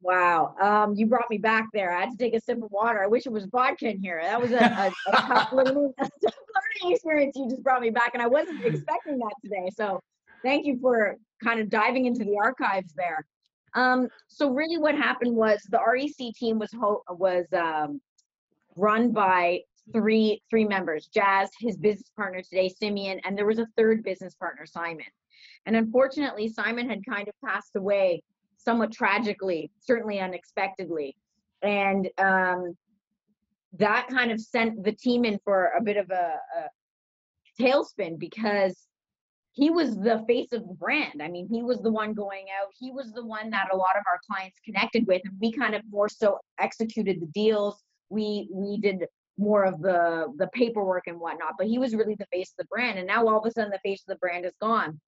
[0.02, 1.92] Wow, um, you brought me back there.
[1.92, 3.04] I had to take a sip of water.
[3.04, 4.22] I wish it was vodka in here.
[4.24, 7.36] That was a, a, a tough learning, learning experience.
[7.36, 9.70] You just brought me back, and I wasn't expecting that today.
[9.76, 10.02] So,
[10.42, 13.26] thank you for kind of diving into the archives there.
[13.76, 18.00] Um, so, really, what happened was the REC team was ho- was um,
[18.78, 19.60] run by
[19.92, 24.34] three three members: Jazz, his business partner today, Simeon, and there was a third business
[24.34, 25.06] partner, Simon.
[25.66, 28.24] And unfortunately, Simon had kind of passed away
[28.60, 31.16] somewhat tragically, certainly unexpectedly.
[31.62, 32.78] And um,
[33.78, 38.78] that kind of sent the team in for a bit of a, a tailspin because
[39.54, 41.22] he was the face of the brand.
[41.22, 42.72] I mean, he was the one going out.
[42.78, 45.76] He was the one that a lot of our clients connected with, and we kind
[45.76, 47.82] of more so executed the deals.
[48.10, 49.06] We we did
[49.38, 52.70] more of the the paperwork and whatnot, but he was really the face of the
[52.70, 53.00] brand.
[53.00, 55.00] And now all of a sudden, the face of the brand is gone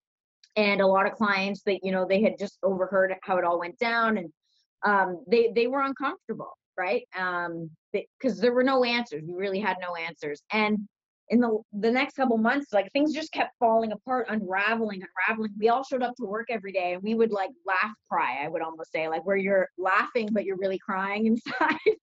[0.55, 3.59] and a lot of clients that you know they had just overheard how it all
[3.59, 4.29] went down and
[4.83, 7.03] um, they they were uncomfortable right?
[7.17, 9.23] Um because there were no answers.
[9.27, 10.41] We really had no answers.
[10.51, 10.87] And
[11.29, 15.51] in the the next couple months like things just kept falling apart unraveling unraveling.
[15.57, 18.49] We all showed up to work every day and we would like laugh cry i
[18.49, 21.95] would almost say like where you're laughing but you're really crying inside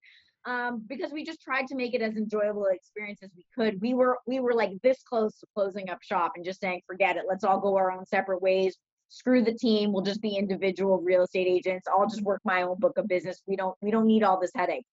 [0.45, 3.81] um, because we just tried to make it as enjoyable an experience as we could.
[3.81, 7.17] We were we were like this close to closing up shop and just saying, forget
[7.17, 8.77] it, let's all go our own separate ways.
[9.09, 9.91] Screw the team.
[9.91, 11.87] We'll just be individual real estate agents.
[11.87, 13.41] I'll just work my own book of business.
[13.47, 14.85] We don't we don't need all this headache.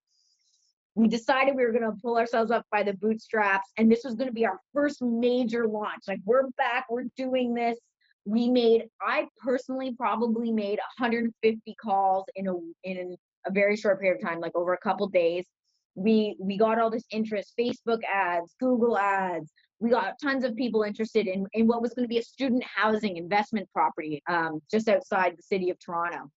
[0.94, 4.14] We decided we were going to pull ourselves up by the bootstraps, and this was
[4.14, 6.04] going to be our first major launch.
[6.08, 7.78] Like we're back, we're doing this.
[8.24, 14.22] We made, I personally probably made 150 calls in a in a very short period
[14.22, 15.46] of time, like over a couple days.
[15.94, 19.50] We we got all this interest, Facebook ads, Google ads.
[19.78, 22.64] We got tons of people interested in, in what was going to be a student
[22.64, 26.30] housing investment property um, just outside the city of Toronto.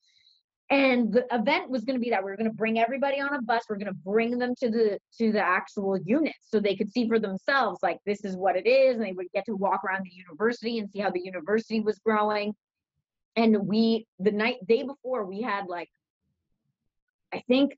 [0.72, 3.34] And the event was going to be that we are going to bring everybody on
[3.34, 3.64] a bus.
[3.68, 7.08] We're going to bring them to the to the actual units so they could see
[7.08, 10.04] for themselves, like this is what it is, and they would get to walk around
[10.04, 12.54] the university and see how the university was growing.
[13.36, 15.90] And we the night day before we had like
[17.34, 17.78] I think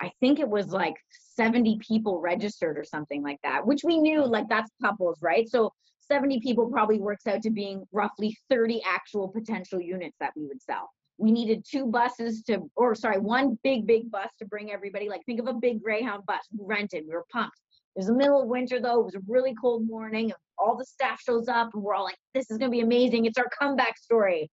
[0.00, 0.96] I think it was like
[1.36, 5.48] 70 people registered or something like that, which we knew like that's couples, right?
[5.48, 10.46] So 70 people probably works out to being roughly 30 actual potential units that we
[10.46, 10.90] would sell.
[11.18, 15.08] We needed two buses to, or sorry, one big, big bus to bring everybody.
[15.08, 16.46] Like think of a big Greyhound bus.
[16.52, 17.58] We rented, we were pumped.
[17.94, 19.00] It was the middle of winter though.
[19.00, 20.30] It was a really cold morning.
[20.58, 23.24] All the staff shows up and we're all like, this is going to be amazing.
[23.24, 24.50] It's our comeback story.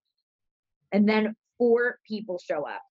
[0.93, 2.82] And then four people show up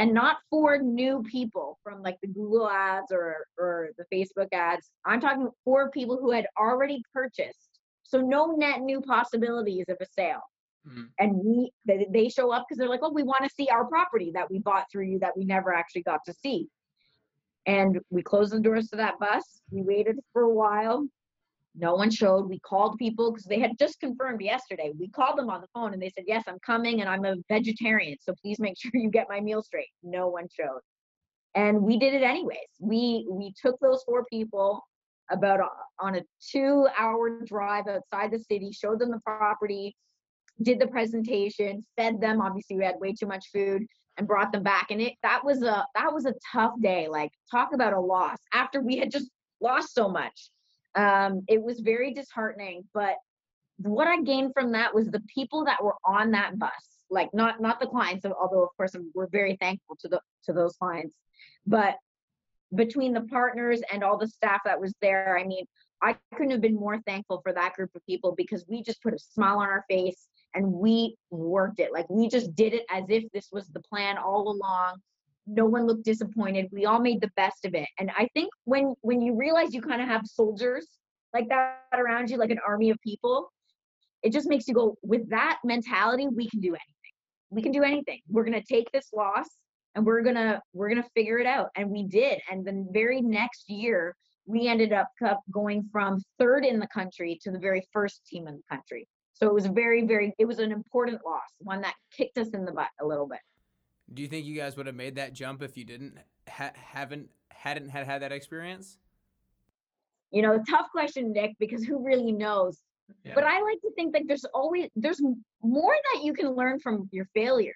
[0.00, 4.90] and not for new people from like the Google ads or or the Facebook ads.
[5.04, 7.68] I'm talking for people who had already purchased.
[8.02, 10.40] So no net new possibilities of a sale.
[10.88, 11.02] Mm-hmm.
[11.18, 13.84] And we they, they show up because they're like, oh, we want to see our
[13.84, 16.68] property that we bought through you that we never actually got to see.
[17.66, 19.60] And we closed the doors to that bus.
[19.70, 21.06] We waited for a while.
[21.74, 22.48] No one showed.
[22.48, 24.92] We called people because they had just confirmed yesterday.
[24.98, 27.36] We called them on the phone and they said, Yes, I'm coming and I'm a
[27.48, 28.16] vegetarian.
[28.20, 29.88] So please make sure you get my meal straight.
[30.02, 30.80] No one showed.
[31.54, 32.58] and we did it anyways.
[32.80, 34.82] We we took those four people
[35.30, 35.60] about
[36.00, 39.96] on a two hour drive outside the city, showed them the property,
[40.62, 42.40] did the presentation, fed them.
[42.40, 43.84] Obviously, we had way too much food
[44.18, 44.88] and brought them back.
[44.90, 47.08] And it that was a that was a tough day.
[47.08, 49.30] Like talk about a loss after we had just
[49.60, 50.50] lost so much.
[50.94, 52.84] Um, it was very disheartening.
[52.94, 53.14] But
[53.78, 56.70] what I gained from that was the people that were on that bus.
[57.12, 60.76] Like not not the clients, although of course we're very thankful to the to those
[60.76, 61.16] clients,
[61.66, 61.96] but
[62.74, 65.64] between the partners and all the staff that was there, I mean,
[66.02, 69.14] I couldn't have been more thankful for that group of people because we just put
[69.14, 71.92] a smile on our face and we worked it.
[71.92, 75.00] Like we just did it as if this was the plan all along.
[75.52, 76.68] No one looked disappointed.
[76.70, 77.88] We all made the best of it.
[77.98, 80.86] And I think when when you realize you kind of have soldiers
[81.34, 83.50] like that around you, like an army of people,
[84.22, 87.14] it just makes you go, with that mentality, we can do anything.
[87.50, 88.20] We can do anything.
[88.28, 89.48] We're gonna take this loss
[89.94, 91.68] and we're gonna we're gonna figure it out.
[91.76, 92.40] And we did.
[92.50, 94.14] And the very next year,
[94.46, 95.08] we ended up
[95.50, 99.06] going from third in the country to the very first team in the country.
[99.32, 102.64] So it was very, very, it was an important loss, one that kicked us in
[102.64, 103.40] the butt a little bit.
[104.12, 106.18] Do you think you guys would have made that jump if you didn't
[106.48, 108.98] ha- haven't hadn't had had that experience?
[110.30, 112.78] You know, tough question, Nick, because who really knows?
[113.24, 113.32] Yeah.
[113.34, 115.20] But I like to think that there's always there's
[115.62, 117.74] more that you can learn from your failures,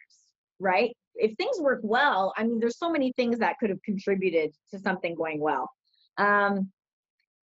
[0.59, 0.97] right?
[1.17, 4.79] If things work well, I mean, there's so many things that could have contributed to
[4.79, 5.71] something going well.
[6.17, 6.71] Um,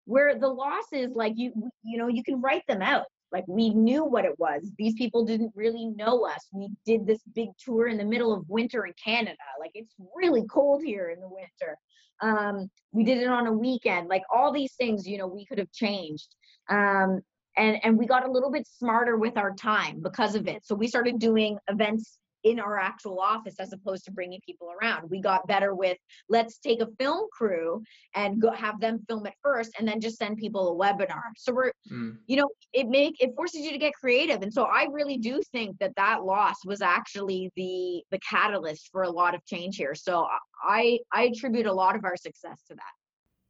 [0.06, 4.04] where the losses, like you, you know, you can write them out like we knew
[4.04, 4.70] what it was.
[4.78, 6.48] These people didn't really know us.
[6.52, 9.38] We did this big tour in the middle of winter in Canada.
[9.60, 11.78] Like it's really cold here in the winter.
[12.22, 14.08] Um, we did it on a weekend.
[14.08, 16.36] Like all these things, you know, we could have changed.
[16.70, 17.22] Um,
[17.58, 20.65] and and we got a little bit smarter with our time because of it.
[20.65, 25.10] So we started doing events in our actual office as opposed to bringing people around.
[25.10, 25.97] We got better with
[26.30, 27.84] let's take a film crew
[28.15, 31.21] and go have them film it first and then just send people a webinar.
[31.38, 32.17] So we're mm.
[32.27, 35.41] you know it make it forces you to get creative and so I really do
[35.51, 39.95] think that that loss was actually the the catalyst for a lot of change here.
[39.95, 40.27] So
[40.63, 42.93] I I attribute a lot of our success to that.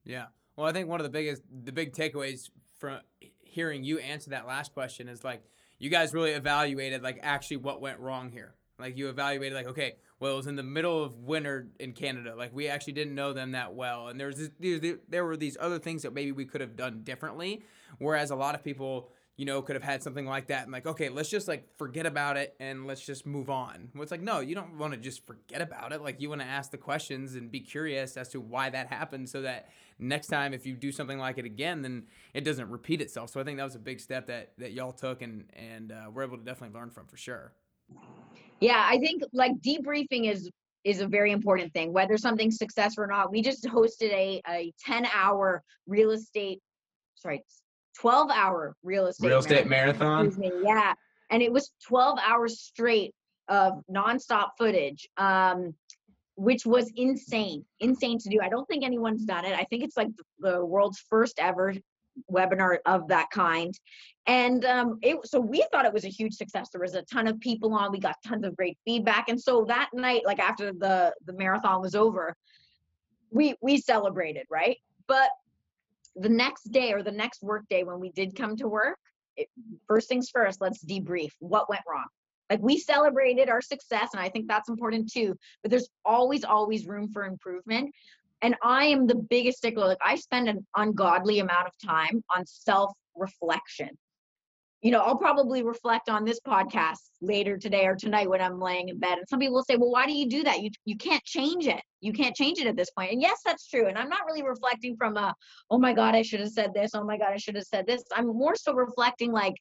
[0.03, 0.25] Yeah.
[0.55, 2.99] Well, I think one of the biggest the big takeaways from
[3.39, 5.43] hearing you answer that last question is like
[5.77, 9.95] you guys really evaluated like actually what went wrong here like you evaluated, like okay,
[10.19, 12.35] well it was in the middle of winter in Canada.
[12.35, 15.57] Like we actually didn't know them that well, and there was this, there were these
[15.59, 17.63] other things that maybe we could have done differently.
[17.99, 20.85] Whereas a lot of people, you know, could have had something like that and like
[20.85, 23.89] okay, let's just like forget about it and let's just move on.
[23.93, 26.01] Well, it's like no, you don't want to just forget about it.
[26.01, 29.29] Like you want to ask the questions and be curious as to why that happened,
[29.29, 33.01] so that next time if you do something like it again, then it doesn't repeat
[33.01, 33.29] itself.
[33.29, 36.09] So I think that was a big step that that y'all took and and uh,
[36.11, 37.53] we're able to definitely learn from for sure.
[38.61, 40.49] Yeah, I think like debriefing is
[40.83, 43.31] is a very important thing, whether something's success or not.
[43.31, 46.59] We just hosted a a 10 hour real estate,
[47.15, 47.43] sorry,
[47.99, 50.33] 12 hour real estate real estate marathon.
[50.37, 50.63] marathon.
[50.63, 50.93] Yeah.
[51.31, 53.13] And it was 12 hours straight
[53.47, 55.09] of nonstop footage.
[55.17, 55.73] Um,
[56.35, 58.39] which was insane, insane to do.
[58.41, 59.53] I don't think anyone's done it.
[59.53, 60.07] I think it's like
[60.39, 61.75] the world's first ever
[62.31, 63.77] webinar of that kind.
[64.27, 66.69] And um, it, so we thought it was a huge success.
[66.69, 67.91] There was a ton of people on.
[67.91, 69.29] We got tons of great feedback.
[69.29, 72.35] And so that night like after the the marathon was over
[73.31, 74.77] we we celebrated right?
[75.07, 75.29] But
[76.15, 78.99] the next day or the next work day when we did come to work
[79.37, 79.47] it,
[79.87, 81.31] first things first let's debrief.
[81.39, 82.07] What went wrong?
[82.49, 86.85] Like we celebrated our success and i think that's important too but there's always always
[86.85, 87.93] room for improvement
[88.41, 89.87] and I am the biggest stickler.
[89.87, 93.89] Like I spend an ungodly amount of time on self reflection.
[94.81, 98.89] You know, I'll probably reflect on this podcast later today or tonight when I'm laying
[98.89, 99.19] in bed.
[99.19, 100.61] And some people will say, "Well, why do you do that?
[100.61, 101.81] You you can't change it.
[101.99, 103.87] You can't change it at this point." And yes, that's true.
[103.87, 105.35] And I'm not really reflecting from a,
[105.69, 106.91] "Oh my God, I should have said this.
[106.95, 109.53] Oh my God, I should have said this." I'm more so reflecting like,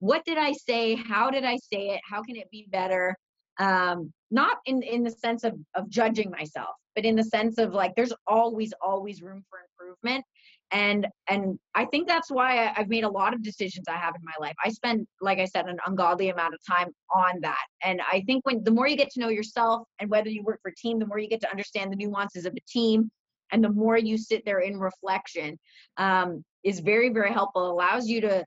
[0.00, 0.96] what did I say?
[0.96, 2.00] How did I say it?
[2.04, 3.16] How can it be better?
[3.58, 7.72] Um, not in in the sense of of judging myself but in the sense of
[7.72, 10.24] like there's always always room for improvement.
[10.70, 14.22] And and i think that's why i've made a lot of decisions i have in
[14.24, 14.54] my life.
[14.64, 17.64] I spend like i said an ungodly amount of time on that.
[17.82, 20.60] And i think when the more you get to know yourself and whether you work
[20.62, 23.10] for a team the more you get to understand the nuances of a team
[23.50, 25.58] and the more you sit there in reflection
[25.98, 27.66] um, is very very helpful.
[27.66, 28.44] It allows you to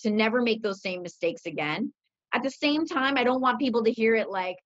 [0.00, 1.92] to never make those same mistakes again.
[2.34, 4.56] At the same time i don't want people to hear it like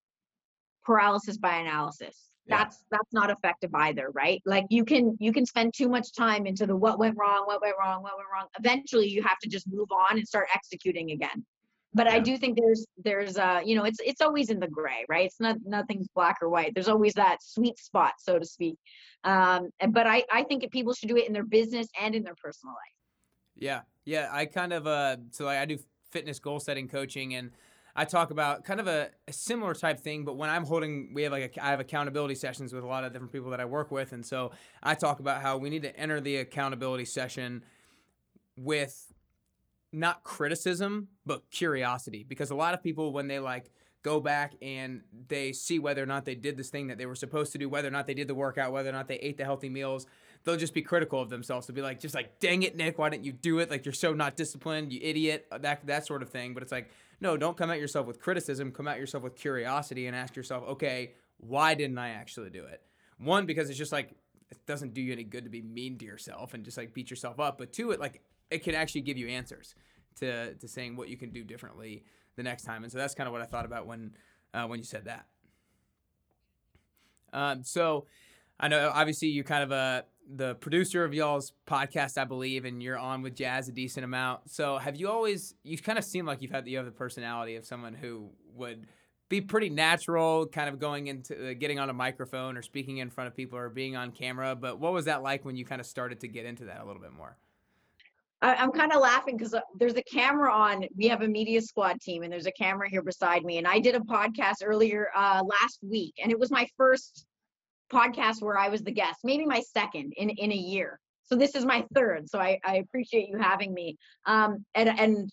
[0.85, 2.59] paralysis by analysis yeah.
[2.59, 6.47] that's that's not effective either right like you can you can spend too much time
[6.47, 9.49] into the what went wrong what went wrong what went wrong eventually you have to
[9.49, 11.45] just move on and start executing again
[11.95, 12.15] but yeah.
[12.15, 15.27] I do think there's there's uh you know it's it's always in the gray, right?
[15.27, 16.73] It's not nothing's black or white.
[16.75, 18.79] There's always that sweet spot, so to speak.
[19.25, 22.35] Um, but I I think people should do it in their business and in their
[22.43, 22.97] personal life.
[23.57, 24.29] Yeah, yeah.
[24.33, 25.79] I kind of uh so I do
[26.11, 27.51] fitness goal setting coaching and
[27.95, 31.25] I talk about kind of a, a, similar type thing, but when I'm holding, we
[31.25, 33.67] have like a, I have accountability sessions with a lot of different people that I
[33.67, 37.65] work with, and so I talk about how we need to enter the accountability session
[38.57, 39.13] with
[39.93, 43.71] not criticism but curiosity, because a lot of people when they like
[44.03, 47.15] go back and they see whether or not they did this thing that they were
[47.15, 49.37] supposed to do, whether or not they did the workout, whether or not they ate
[49.37, 50.07] the healthy meals,
[50.45, 53.09] they'll just be critical of themselves to be like, just like, dang it, Nick, why
[53.09, 53.71] didn't you do it?
[53.71, 56.53] Like you're so not disciplined, you idiot, that that sort of thing.
[56.55, 56.91] But it's like
[57.23, 58.73] no, don't come at yourself with criticism.
[58.73, 62.83] Come at yourself with curiosity and ask yourself, okay, why didn't I actually do it?
[63.19, 64.11] One, because it's just like
[64.51, 67.11] it doesn't do you any good to be mean to yourself and just like beat
[67.11, 67.59] yourself up.
[67.59, 69.77] But two, it like it can actually give you answers
[70.17, 72.03] to to saying what you can do differently
[72.35, 72.83] the next time.
[72.83, 74.17] And so that's kind of what I thought about when
[74.53, 75.27] uh, when you said that.
[77.33, 78.07] Um, so
[78.59, 82.83] I know obviously you kind of a the producer of y'all's podcast, I believe, and
[82.83, 84.51] you're on with Jazz a decent amount.
[84.51, 85.55] So have you always?
[85.63, 88.87] You kind of seem like you've had you have the personality of someone who would
[89.29, 93.11] be pretty natural, kind of going into uh, getting on a microphone or speaking in
[93.11, 94.55] front of people or being on camera.
[94.55, 96.85] But what was that like when you kind of started to get into that a
[96.85, 97.37] little bit more?
[98.43, 100.85] I'm kind of laughing because uh, there's a camera on.
[100.97, 103.59] We have a media squad team, and there's a camera here beside me.
[103.59, 107.25] And I did a podcast earlier uh, last week, and it was my first
[107.93, 110.99] podcast where I was the guest, maybe my second in in a year.
[111.25, 112.29] So this is my third.
[112.29, 113.97] So I, I appreciate you having me.
[114.27, 115.31] Um, and and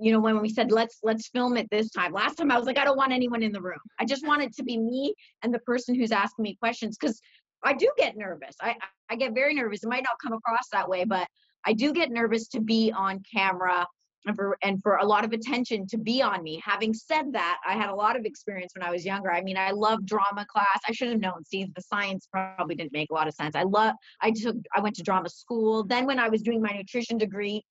[0.00, 2.12] you know when we said let's let's film it this time.
[2.12, 3.80] Last time I was like I don't want anyone in the room.
[3.98, 7.20] I just want it to be me and the person who's asking me questions because
[7.64, 8.56] I do get nervous.
[8.60, 8.76] I
[9.10, 9.82] I get very nervous.
[9.82, 11.26] It might not come across that way, but
[11.66, 13.86] I do get nervous to be on camera
[14.26, 16.60] and for and for a lot of attention to be on me.
[16.64, 19.30] Having said that, I had a lot of experience when I was younger.
[19.32, 20.80] I mean, I love drama class.
[20.86, 21.44] I should have known.
[21.44, 23.54] See, the science probably didn't make a lot of sense.
[23.54, 23.94] I love.
[24.20, 24.56] I took.
[24.74, 25.84] I went to drama school.
[25.84, 27.64] Then when I was doing my nutrition degree,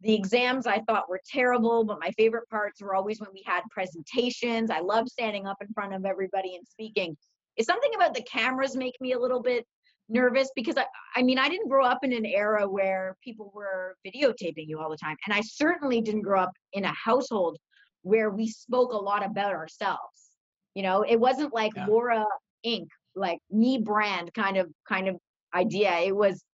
[0.00, 3.62] the exams I thought were terrible, but my favorite parts were always when we had
[3.70, 4.70] presentations.
[4.70, 7.16] I love standing up in front of everybody and speaking.
[7.56, 9.64] It's something about the cameras make me a little bit
[10.10, 10.20] Mm-hmm.
[10.20, 10.84] nervous because I,
[11.16, 14.90] I mean i didn't grow up in an era where people were videotaping you all
[14.90, 17.56] the time and i certainly didn't grow up in a household
[18.04, 20.30] where we spoke a lot about ourselves.
[20.74, 21.86] You know it wasn't like yeah.
[21.86, 22.24] laura
[22.64, 22.86] inc
[23.16, 25.16] like me brand kind of kind of
[25.54, 25.92] idea.
[26.00, 26.44] It was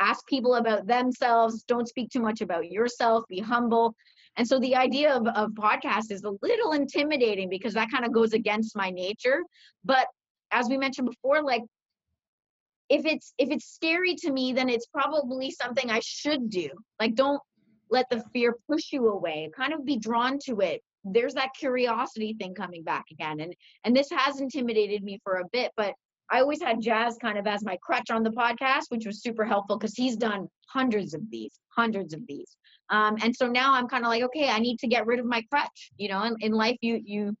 [0.00, 3.94] ask people about themselves don't speak too much about yourself be humble.
[4.36, 8.12] And so the idea of, of podcast is a little intimidating because that kind of
[8.12, 9.42] goes against my nature
[9.84, 10.06] but
[10.50, 11.62] as we mentioned before like
[12.92, 16.68] if it's if it's scary to me then it's probably something i should do.
[17.00, 17.40] Like don't
[17.90, 19.50] let the fear push you away.
[19.56, 20.82] Kind of be drawn to it.
[21.04, 25.48] There's that curiosity thing coming back again and and this has intimidated me for a
[25.52, 25.94] bit but
[26.30, 29.44] i always had jazz kind of as my crutch on the podcast which was super
[29.44, 32.56] helpful because he's done hundreds of these hundreds of these.
[32.90, 35.26] Um, and so now i'm kind of like okay i need to get rid of
[35.26, 37.34] my crutch you know in, in life you you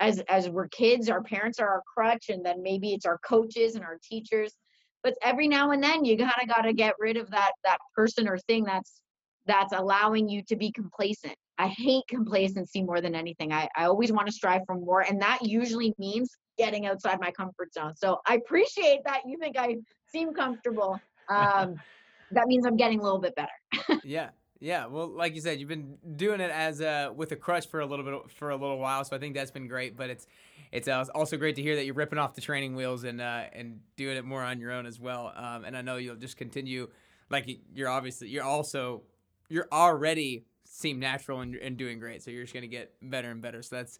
[0.00, 3.74] as as we're kids our parents are our crutch and then maybe it's our coaches
[3.74, 4.54] and our teachers
[5.02, 7.78] but every now and then you kind of got to get rid of that that
[7.94, 9.00] person or thing that's
[9.46, 11.34] that's allowing you to be complacent.
[11.58, 13.52] I hate complacency more than anything.
[13.52, 17.30] I, I always want to strive for more and that usually means getting outside my
[17.30, 17.94] comfort zone.
[17.96, 19.76] So i appreciate that you think i
[20.12, 20.98] seem comfortable.
[21.28, 21.76] Um,
[22.30, 24.00] that means i'm getting a little bit better.
[24.04, 24.30] Yeah
[24.62, 27.80] yeah, well, like you said, you've been doing it as uh, with a crush for
[27.80, 29.96] a little bit for a little while, so I think that's been great.
[29.96, 30.28] But it's
[30.72, 33.80] it's also great to hear that you're ripping off the training wheels and uh, and
[33.96, 35.32] doing it more on your own as well.
[35.36, 36.88] Um, and I know you'll just continue,
[37.30, 39.02] like you're obviously you're also
[39.48, 42.22] you're already seem natural and, and doing great.
[42.22, 43.62] So you're just gonna get better and better.
[43.62, 43.98] So that's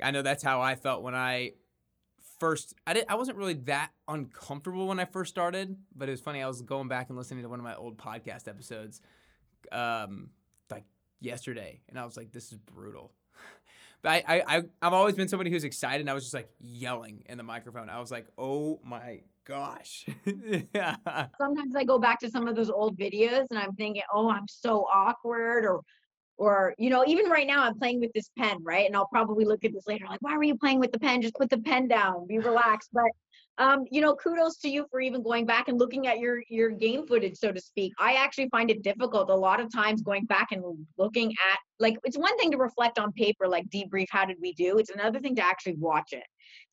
[0.00, 1.52] I know that's how I felt when I
[2.38, 6.20] first I didn't I wasn't really that uncomfortable when I first started, but it was
[6.20, 6.40] funny.
[6.40, 9.00] I was going back and listening to one of my old podcast episodes,
[9.72, 10.30] um,
[10.70, 10.84] like
[11.20, 13.12] yesterday, and I was like, this is brutal.
[14.02, 16.00] But I, I, I've always been somebody who's excited.
[16.00, 17.88] And I was just like yelling in the microphone.
[17.88, 20.06] I was like, oh my gosh.
[20.74, 20.96] yeah.
[21.38, 24.48] Sometimes I go back to some of those old videos and I'm thinking, oh, I'm
[24.48, 25.82] so awkward or
[26.38, 29.44] or you know even right now i'm playing with this pen right and i'll probably
[29.44, 31.58] look at this later like why were you playing with the pen just put the
[31.58, 33.04] pen down be relaxed but
[33.58, 36.70] um, you know, kudos to you for even going back and looking at your your
[36.70, 37.92] game footage, so to speak.
[37.98, 40.62] I actually find it difficult a lot of times going back and
[40.98, 44.54] looking at like it's one thing to reflect on paper, like debrief, how did we
[44.54, 44.78] do?
[44.78, 46.24] It's another thing to actually watch it.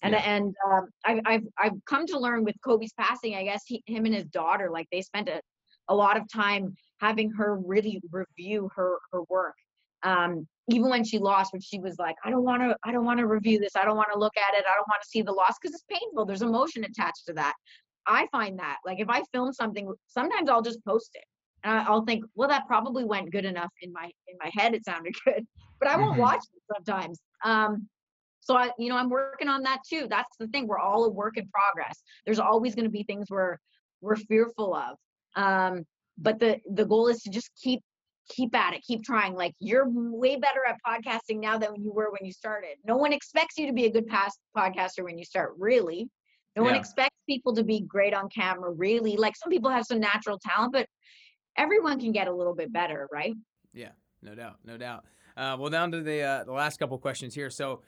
[0.01, 0.19] And yeah.
[0.19, 4.05] and um, I've I've I've come to learn with Kobe's passing, I guess he, him
[4.05, 5.41] and his daughter, like they spent a,
[5.89, 9.55] a lot of time having her really review her her work
[10.03, 13.05] Um, even when she lost, when she was like, I don't want to, I don't
[13.05, 13.75] want to review this.
[13.75, 14.65] I don't want to look at it.
[14.69, 16.25] I don't want to see the loss because it's painful.
[16.25, 17.53] There's emotion attached to that.
[18.05, 21.25] I find that like if I film something, sometimes I'll just post it
[21.63, 24.73] and I'll think, well, that probably went good enough in my in my head.
[24.73, 25.45] It sounded good,
[25.79, 26.21] but I won't mm-hmm.
[26.21, 27.19] watch it sometimes.
[27.43, 27.87] Um,
[28.41, 30.07] so I, you know, I'm working on that too.
[30.09, 30.67] That's the thing.
[30.67, 32.01] We're all a work in progress.
[32.25, 33.57] There's always going to be things we're
[34.01, 34.97] we're fearful of.
[35.35, 35.85] Um,
[36.17, 37.81] but the the goal is to just keep
[38.29, 39.33] keep at it, keep trying.
[39.33, 42.77] Like you're way better at podcasting now than you were when you started.
[42.85, 46.09] No one expects you to be a good past podcaster when you start, really.
[46.55, 46.71] No yeah.
[46.71, 49.17] one expects people to be great on camera, really.
[49.17, 50.87] Like some people have some natural talent, but
[51.57, 53.35] everyone can get a little bit better, right?
[53.73, 55.05] Yeah, no doubt, no doubt.
[55.37, 57.49] Uh, well, down to the uh, the last couple questions here.
[57.49, 57.81] So,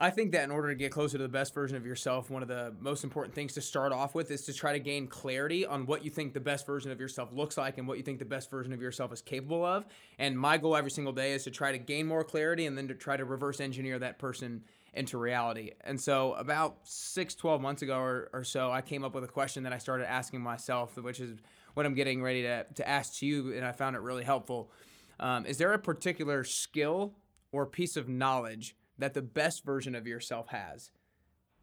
[0.00, 2.40] I think that in order to get closer to the best version of yourself, one
[2.40, 5.66] of the most important things to start off with is to try to gain clarity
[5.66, 8.20] on what you think the best version of yourself looks like and what you think
[8.20, 9.86] the best version of yourself is capable of.
[10.20, 12.86] And my goal every single day is to try to gain more clarity and then
[12.86, 14.62] to try to reverse engineer that person
[14.94, 15.72] into reality.
[15.80, 19.28] And so, about six, 12 months ago or, or so, I came up with a
[19.28, 21.40] question that I started asking myself, which is
[21.74, 24.70] what I'm getting ready to, to ask to you, and I found it really helpful.
[25.18, 27.14] Um, is there a particular skill
[27.50, 30.90] or piece of knowledge that the best version of yourself has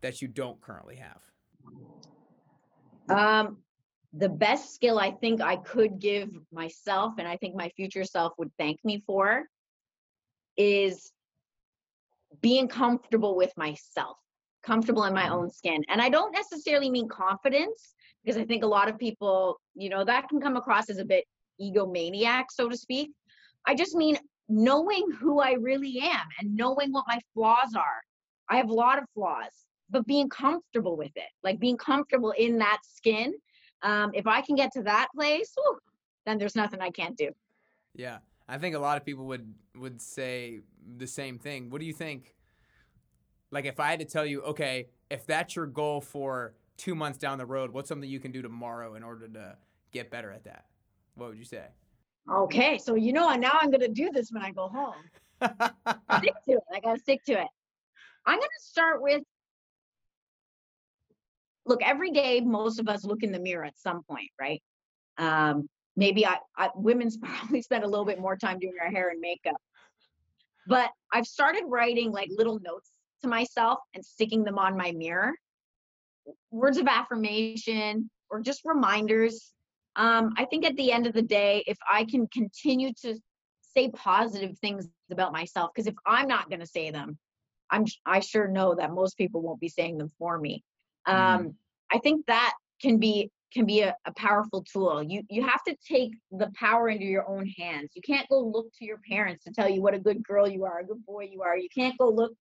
[0.01, 1.21] that you don't currently have?
[3.09, 3.57] Um,
[4.13, 8.33] the best skill I think I could give myself, and I think my future self
[8.37, 9.43] would thank me for,
[10.57, 11.11] is
[12.41, 14.17] being comfortable with myself,
[14.63, 15.33] comfortable in my mm-hmm.
[15.33, 15.83] own skin.
[15.89, 20.03] And I don't necessarily mean confidence, because I think a lot of people, you know,
[20.05, 21.25] that can come across as a bit
[21.61, 23.11] egomaniac, so to speak.
[23.67, 24.17] I just mean
[24.47, 28.03] knowing who I really am and knowing what my flaws are.
[28.49, 29.51] I have a lot of flaws,
[29.89, 33.33] but being comfortable with it, like being comfortable in that skin.
[33.81, 35.77] Um, if I can get to that place, whew,
[36.25, 37.31] then there's nothing I can't do.
[37.95, 38.17] Yeah,
[38.47, 40.61] I think a lot of people would would say
[40.97, 41.69] the same thing.
[41.69, 42.35] What do you think?
[43.51, 47.17] Like, if I had to tell you, okay, if that's your goal for two months
[47.17, 49.57] down the road, what's something you can do tomorrow in order to
[49.91, 50.65] get better at that?
[51.15, 51.67] What would you say?
[52.31, 54.95] Okay, so you know, now I'm gonna do this when I go home.
[56.19, 56.63] stick to it.
[56.73, 57.47] I gotta stick to it.
[58.25, 59.21] I'm gonna start with
[61.65, 62.41] look every day.
[62.41, 64.61] Most of us look in the mirror at some point, right?
[65.17, 69.09] Um, maybe I, I women's probably spend a little bit more time doing our hair
[69.09, 69.61] and makeup,
[70.67, 72.89] but I've started writing like little notes
[73.21, 75.33] to myself and sticking them on my mirror.
[76.49, 79.53] Words of affirmation or just reminders
[79.95, 83.15] um, I think at the end of the day, if I can continue to
[83.75, 87.17] say positive things about myself, because if I'm not going to say them,
[87.71, 90.63] I'm I sure know that most people won't be saying them for me.
[91.05, 91.53] Um, mm.
[91.91, 95.01] I think that can be can be a, a powerful tool.
[95.01, 97.91] You you have to take the power into your own hands.
[97.95, 100.65] You can't go look to your parents to tell you what a good girl you
[100.65, 101.57] are, a good boy you are.
[101.57, 102.33] You can't go look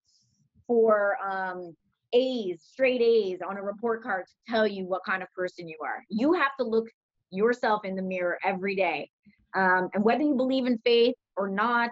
[0.66, 1.74] for um,
[2.12, 5.76] A's, straight A's on a report card to tell you what kind of person you
[5.82, 6.04] are.
[6.08, 6.86] You have to look
[7.34, 9.10] yourself in the mirror every day.
[9.54, 11.90] Um, and whether you believe in faith or not,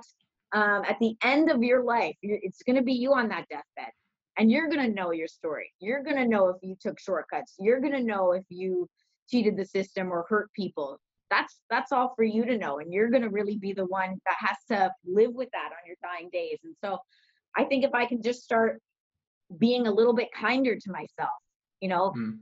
[0.53, 3.93] um, at the end of your life, it's going to be you on that deathbed.
[4.39, 5.73] And you're going to know your story.
[5.81, 7.55] You're going to know if you took shortcuts.
[7.59, 8.89] You're going to know if you
[9.29, 10.99] cheated the system or hurt people.
[11.31, 12.79] That's that's all for you to know.
[12.79, 15.87] And you're going to really be the one that has to live with that on
[15.87, 16.59] your dying days.
[16.65, 16.99] And so
[17.57, 18.81] I think if I can just start
[19.59, 21.31] being a little bit kinder to myself,
[21.81, 22.39] you know, mm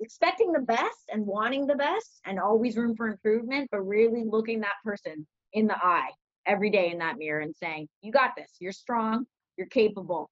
[0.00, 4.60] expecting the best and wanting the best and always room for improvement, but really looking
[4.60, 6.10] that person in the eye
[6.46, 8.50] every day in that mirror and saying, You got this.
[8.60, 9.26] You're strong.
[9.56, 10.30] You're capable.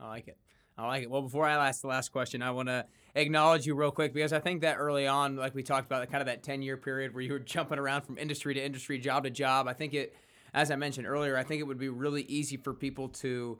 [0.00, 0.36] I like it.
[0.76, 1.10] I like it.
[1.10, 4.32] Well, before I ask the last question, I want to acknowledge you real quick because
[4.32, 7.14] I think that early on, like we talked about, kind of that 10 year period
[7.14, 10.14] where you were jumping around from industry to industry, job to job, I think it,
[10.54, 13.58] as I mentioned earlier, I think it would be really easy for people to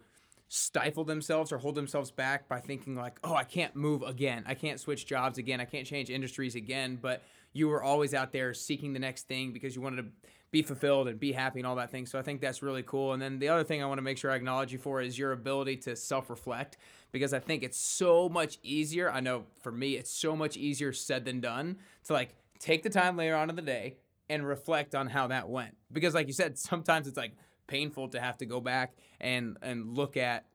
[0.55, 4.44] stifle themselves or hold themselves back by thinking like, "Oh, I can't move again.
[4.46, 5.62] I can't switch jobs again.
[5.62, 7.22] I can't change industries again." But
[7.55, 11.09] you were always out there seeking the next thing because you wanted to be fulfilled
[11.09, 12.05] and be happy and all that thing.
[12.05, 13.14] So I think that's really cool.
[13.14, 15.18] And then the other thing I want to make sure I acknowledge you for is
[15.18, 16.76] your ability to self-reflect
[17.12, 19.11] because I think it's so much easier.
[19.11, 22.90] I know for me it's so much easier said than done to like take the
[22.90, 23.96] time later on in the day
[24.28, 25.78] and reflect on how that went.
[25.90, 27.32] Because like you said, sometimes it's like
[27.66, 30.46] painful to have to go back and and look at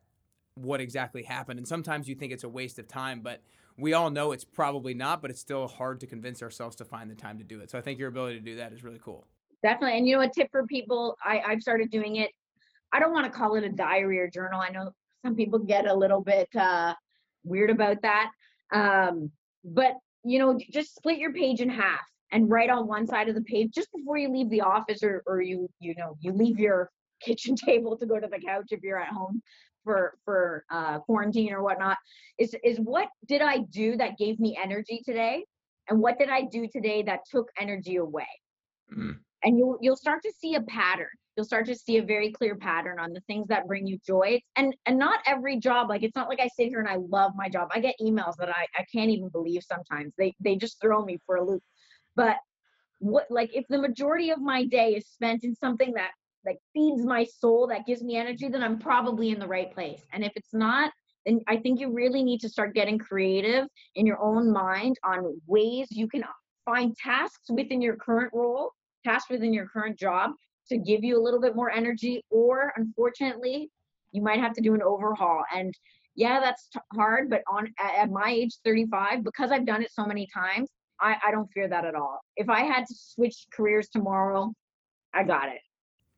[0.55, 1.59] what exactly happened.
[1.59, 3.41] And sometimes you think it's a waste of time, but
[3.77, 7.11] we all know it's probably not, but it's still hard to convince ourselves to find
[7.11, 7.69] the time to do it.
[7.69, 9.27] So I think your ability to do that is really cool.
[9.63, 9.97] Definitely.
[9.97, 12.31] And you know, a tip for people, I, I've started doing it.
[12.91, 14.61] I don't want to call it a diary or journal.
[14.61, 14.91] I know
[15.23, 16.93] some people get a little bit uh,
[17.43, 18.31] weird about that.
[18.71, 19.31] Um,
[19.63, 19.93] but
[20.23, 22.01] you know, just split your page in half
[22.31, 25.23] and write on one side of the page just before you leave the office or,
[25.25, 26.89] or you, you know, you leave your
[27.21, 29.41] kitchen table to go to the couch if you're at home
[29.87, 31.97] for for uh, quarantine or whatnot
[32.37, 35.45] is is what did I do that gave me energy today,
[35.89, 38.27] and what did I do today that took energy away?
[38.95, 39.17] Mm.
[39.43, 41.07] And you'll you'll start to see a pattern.
[41.35, 44.41] You'll start to see a very clear pattern on the things that bring you joy.
[44.55, 47.31] And and not every job, like it's not like I sit here and I love
[47.35, 47.69] my job.
[47.73, 50.13] I get emails that I, I can't even believe sometimes.
[50.17, 51.63] They they just throw me for a loop.
[52.17, 52.35] But
[52.99, 56.11] what like if the majority of my day is spent in something that
[56.45, 60.01] like feeds my soul that gives me energy then i'm probably in the right place.
[60.11, 60.91] And if it's not
[61.25, 65.39] then i think you really need to start getting creative in your own mind on
[65.45, 66.23] ways you can
[66.65, 68.71] find tasks within your current role
[69.05, 70.31] tasks within your current job
[70.69, 73.69] to give you a little bit more energy or unfortunately
[74.11, 75.43] you might have to do an overhaul.
[75.53, 75.73] And
[76.15, 80.05] yeah that's t- hard but on at my age 35 because i've done it so
[80.05, 80.69] many times
[80.99, 84.53] I, I don't fear that at all if i had to switch careers tomorrow
[85.13, 85.61] i got it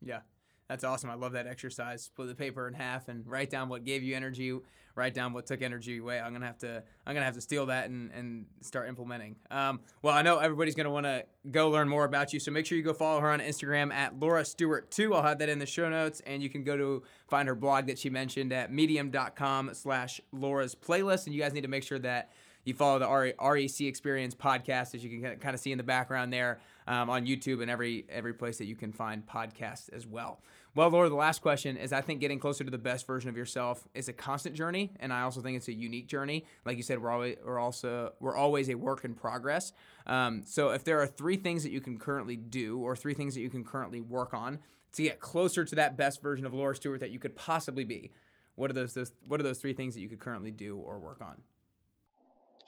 [0.02, 0.20] yeah.
[0.68, 1.10] That's awesome.
[1.10, 2.04] I love that exercise.
[2.04, 4.56] Split the paper in half and write down what gave you energy,
[4.94, 6.20] write down what took energy away.
[6.20, 9.36] I'm gonna have to I'm gonna have to steal that and, and start implementing.
[9.50, 12.68] Um, well, I know everybody's gonna want to go learn more about you, so make
[12.68, 15.16] sure you go follow her on Instagram at Laura Stewart two.
[15.16, 17.88] I'll have that in the show notes, and you can go to find her blog
[17.88, 21.26] that she mentioned at medium.com/slash Laura's playlist.
[21.26, 22.30] And you guys need to make sure that
[22.70, 26.32] you follow the REC Experience podcast, as you can kind of see in the background
[26.32, 30.42] there um, on YouTube and every every place that you can find podcasts as well.
[30.76, 33.36] Well, Laura, the last question is I think getting closer to the best version of
[33.36, 36.46] yourself is a constant journey, and I also think it's a unique journey.
[36.64, 39.74] Like you said, we're always we're also we're always a work in progress.
[40.08, 43.34] Um, so if there are three things that you can currently do, or three things
[43.34, 44.60] that you can currently work on
[44.94, 48.12] to get closer to that best version of Laura Stewart that you could possibly be,
[48.56, 51.00] what are those, those what are those three things that you could currently do or
[51.00, 51.42] work on?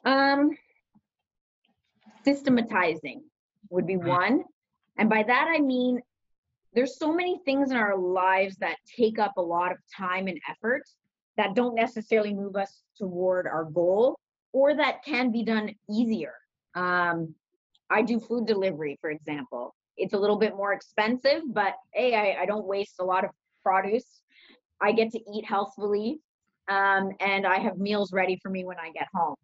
[0.06, 0.52] Um,
[2.24, 3.24] systematizing
[3.70, 4.08] would be mm-hmm.
[4.08, 4.44] one.
[4.98, 6.02] And by that, I mean,
[6.74, 10.40] there's so many things in our lives that take up a lot of time and
[10.50, 10.84] effort
[11.38, 14.18] that don't necessarily move us toward our goal
[14.54, 16.34] or that can be done easier.
[16.76, 17.36] Um,
[17.90, 19.76] I do food delivery, for example.
[19.98, 23.32] It's a little bit more expensive, but hey, I, I don't waste a lot of
[23.64, 24.22] produce.
[24.82, 26.20] I get to eat healthfully,
[26.70, 29.36] um, and I have meals ready for me when I get home.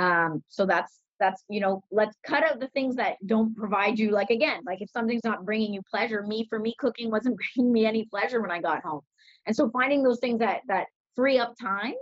[0.00, 4.10] Um, so that's that's you know let's cut out the things that don't provide you
[4.10, 7.70] like again like if something's not bringing you pleasure me for me cooking wasn't bringing
[7.70, 9.02] me any pleasure when i got home.
[9.46, 11.92] And so finding those things that that free up time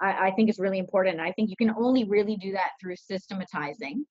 [0.00, 1.18] I, I think is really important.
[1.18, 4.04] I think you can only really do that through systematizing.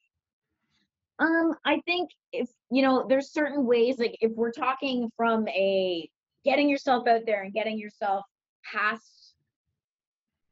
[1.19, 6.09] Um i think if you know there's certain ways like if we're talking from a
[6.43, 8.25] getting yourself out there and getting yourself
[8.73, 9.35] past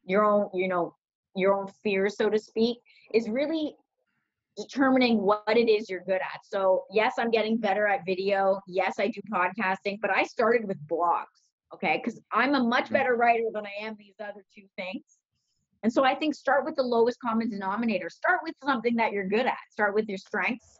[0.06, 0.96] your own you know
[1.36, 2.78] your own fears, so to speak,
[3.14, 3.76] is really
[4.58, 6.40] determining what it is you're good at.
[6.44, 8.62] So, yes, I'm getting better at video.
[8.68, 11.26] Yes, I do podcasting, but I started with blogs,
[11.74, 12.02] okay?
[12.04, 12.94] Because I'm a much mm-hmm.
[12.94, 15.04] better writer than I am these other two things.
[15.84, 18.10] And so I think start with the lowest common denominator.
[18.10, 19.58] Start with something that you're good at.
[19.70, 20.80] Start with your strengths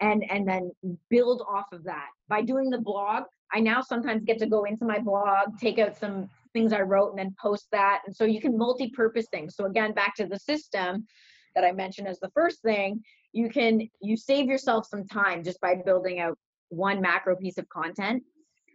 [0.00, 0.70] and and then
[1.10, 2.06] build off of that.
[2.28, 5.96] By doing the blog, I now sometimes get to go into my blog, take out
[5.96, 8.02] some things I wrote and then post that.
[8.06, 9.56] And so you can multi-purpose things.
[9.56, 11.06] So again, back to the system
[11.54, 15.60] that I mentioned as the first thing, you can you save yourself some time just
[15.60, 16.38] by building out
[16.70, 18.22] one macro piece of content.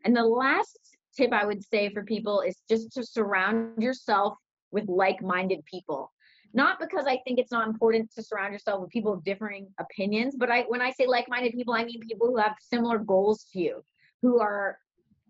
[0.05, 0.77] And the last
[1.15, 4.35] tip I would say for people is just to surround yourself
[4.71, 6.11] with like-minded people.
[6.55, 10.35] Not because I think it's not important to surround yourself with people of differing opinions,
[10.37, 13.59] but I when I say like-minded people, I mean people who have similar goals to
[13.59, 13.83] you,
[14.21, 14.77] who are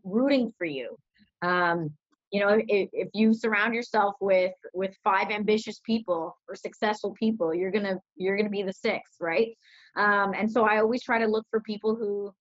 [0.04, 0.98] rooting for you.
[1.42, 1.92] Um,
[2.34, 7.54] you know if, if you surround yourself with with five ambitious people or successful people
[7.54, 9.50] you're gonna you're gonna be the sixth right?
[9.96, 12.34] Um, and so i always try to look for people who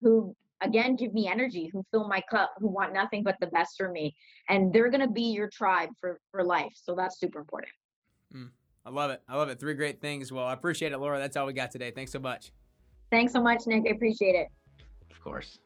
[0.00, 3.74] who again give me energy who fill my cup who want nothing but the best
[3.76, 4.14] for me.
[4.48, 6.72] And they're gonna be your tribe for for life.
[6.74, 7.72] So that's super important.
[8.34, 8.50] Mm,
[8.86, 9.20] i love it.
[9.28, 9.58] I love it.
[9.58, 10.30] Three great things.
[10.30, 11.18] Well i appreciate it laura.
[11.18, 11.90] That's all we got today.
[11.90, 12.52] Thanks so much.
[13.10, 13.84] Thanks so much nick.
[13.88, 14.48] I appreciate it.
[15.10, 15.58] Of course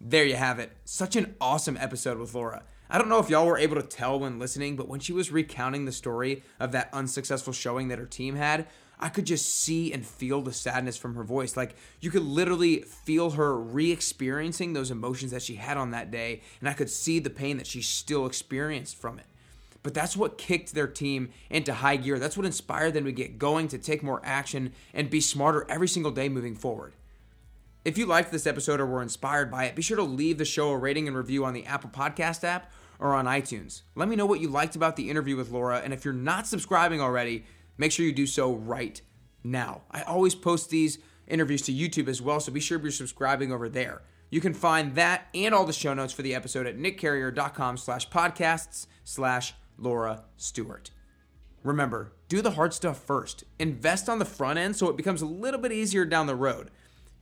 [0.00, 0.72] there you have it.
[0.84, 2.62] Such an awesome episode with Laura.
[2.90, 5.30] I don't know if y'all were able to tell when listening, but when she was
[5.30, 8.66] recounting the story of that unsuccessful showing that her team had,
[9.00, 11.56] I could just see and feel the sadness from her voice.
[11.56, 16.10] Like you could literally feel her re experiencing those emotions that she had on that
[16.10, 19.26] day, and I could see the pain that she still experienced from it.
[19.82, 22.18] But that's what kicked their team into high gear.
[22.18, 25.88] That's what inspired them to get going, to take more action, and be smarter every
[25.88, 26.94] single day moving forward.
[27.84, 30.44] If you liked this episode or were inspired by it, be sure to leave the
[30.44, 33.82] show a rating and review on the Apple Podcast app or on iTunes.
[33.94, 36.46] Let me know what you liked about the interview with Laura, and if you're not
[36.46, 37.44] subscribing already,
[37.76, 39.00] make sure you do so right
[39.44, 39.82] now.
[39.90, 40.98] I always post these
[41.28, 44.02] interviews to YouTube as well, so be sure you're subscribing over there.
[44.30, 48.10] You can find that and all the show notes for the episode at nickcarrier.com slash
[48.10, 50.90] podcasts slash Laura Stewart.
[51.64, 53.44] Remember, do the hard stuff first.
[53.58, 56.70] Invest on the front end so it becomes a little bit easier down the road.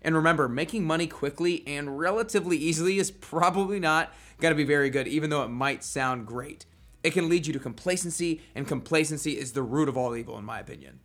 [0.07, 4.89] And remember, making money quickly and relatively easily is probably not going to be very
[4.89, 6.65] good, even though it might sound great.
[7.03, 10.45] It can lead you to complacency, and complacency is the root of all evil, in
[10.45, 11.01] my opinion.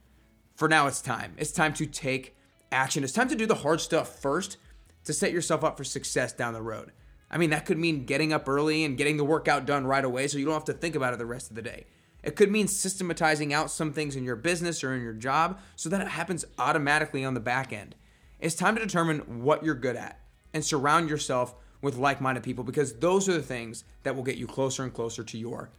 [0.53, 1.33] For now, it's time.
[1.37, 2.35] It's time to take
[2.71, 3.03] action.
[3.03, 4.57] It's time to do the hard stuff first
[5.05, 6.91] to set yourself up for success down the road.
[7.31, 10.27] I mean, that could mean getting up early and getting the workout done right away
[10.27, 11.87] so you don't have to think about it the rest of the day.
[12.21, 15.89] It could mean systematizing out some things in your business or in your job so
[15.89, 17.95] that it happens automatically on the back end.
[18.41, 20.19] It's time to determine what you're good at
[20.51, 24.37] and surround yourself with like minded people because those are the things that will get
[24.37, 25.69] you closer and closer to your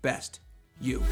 [0.00, 0.40] best
[0.80, 1.02] you.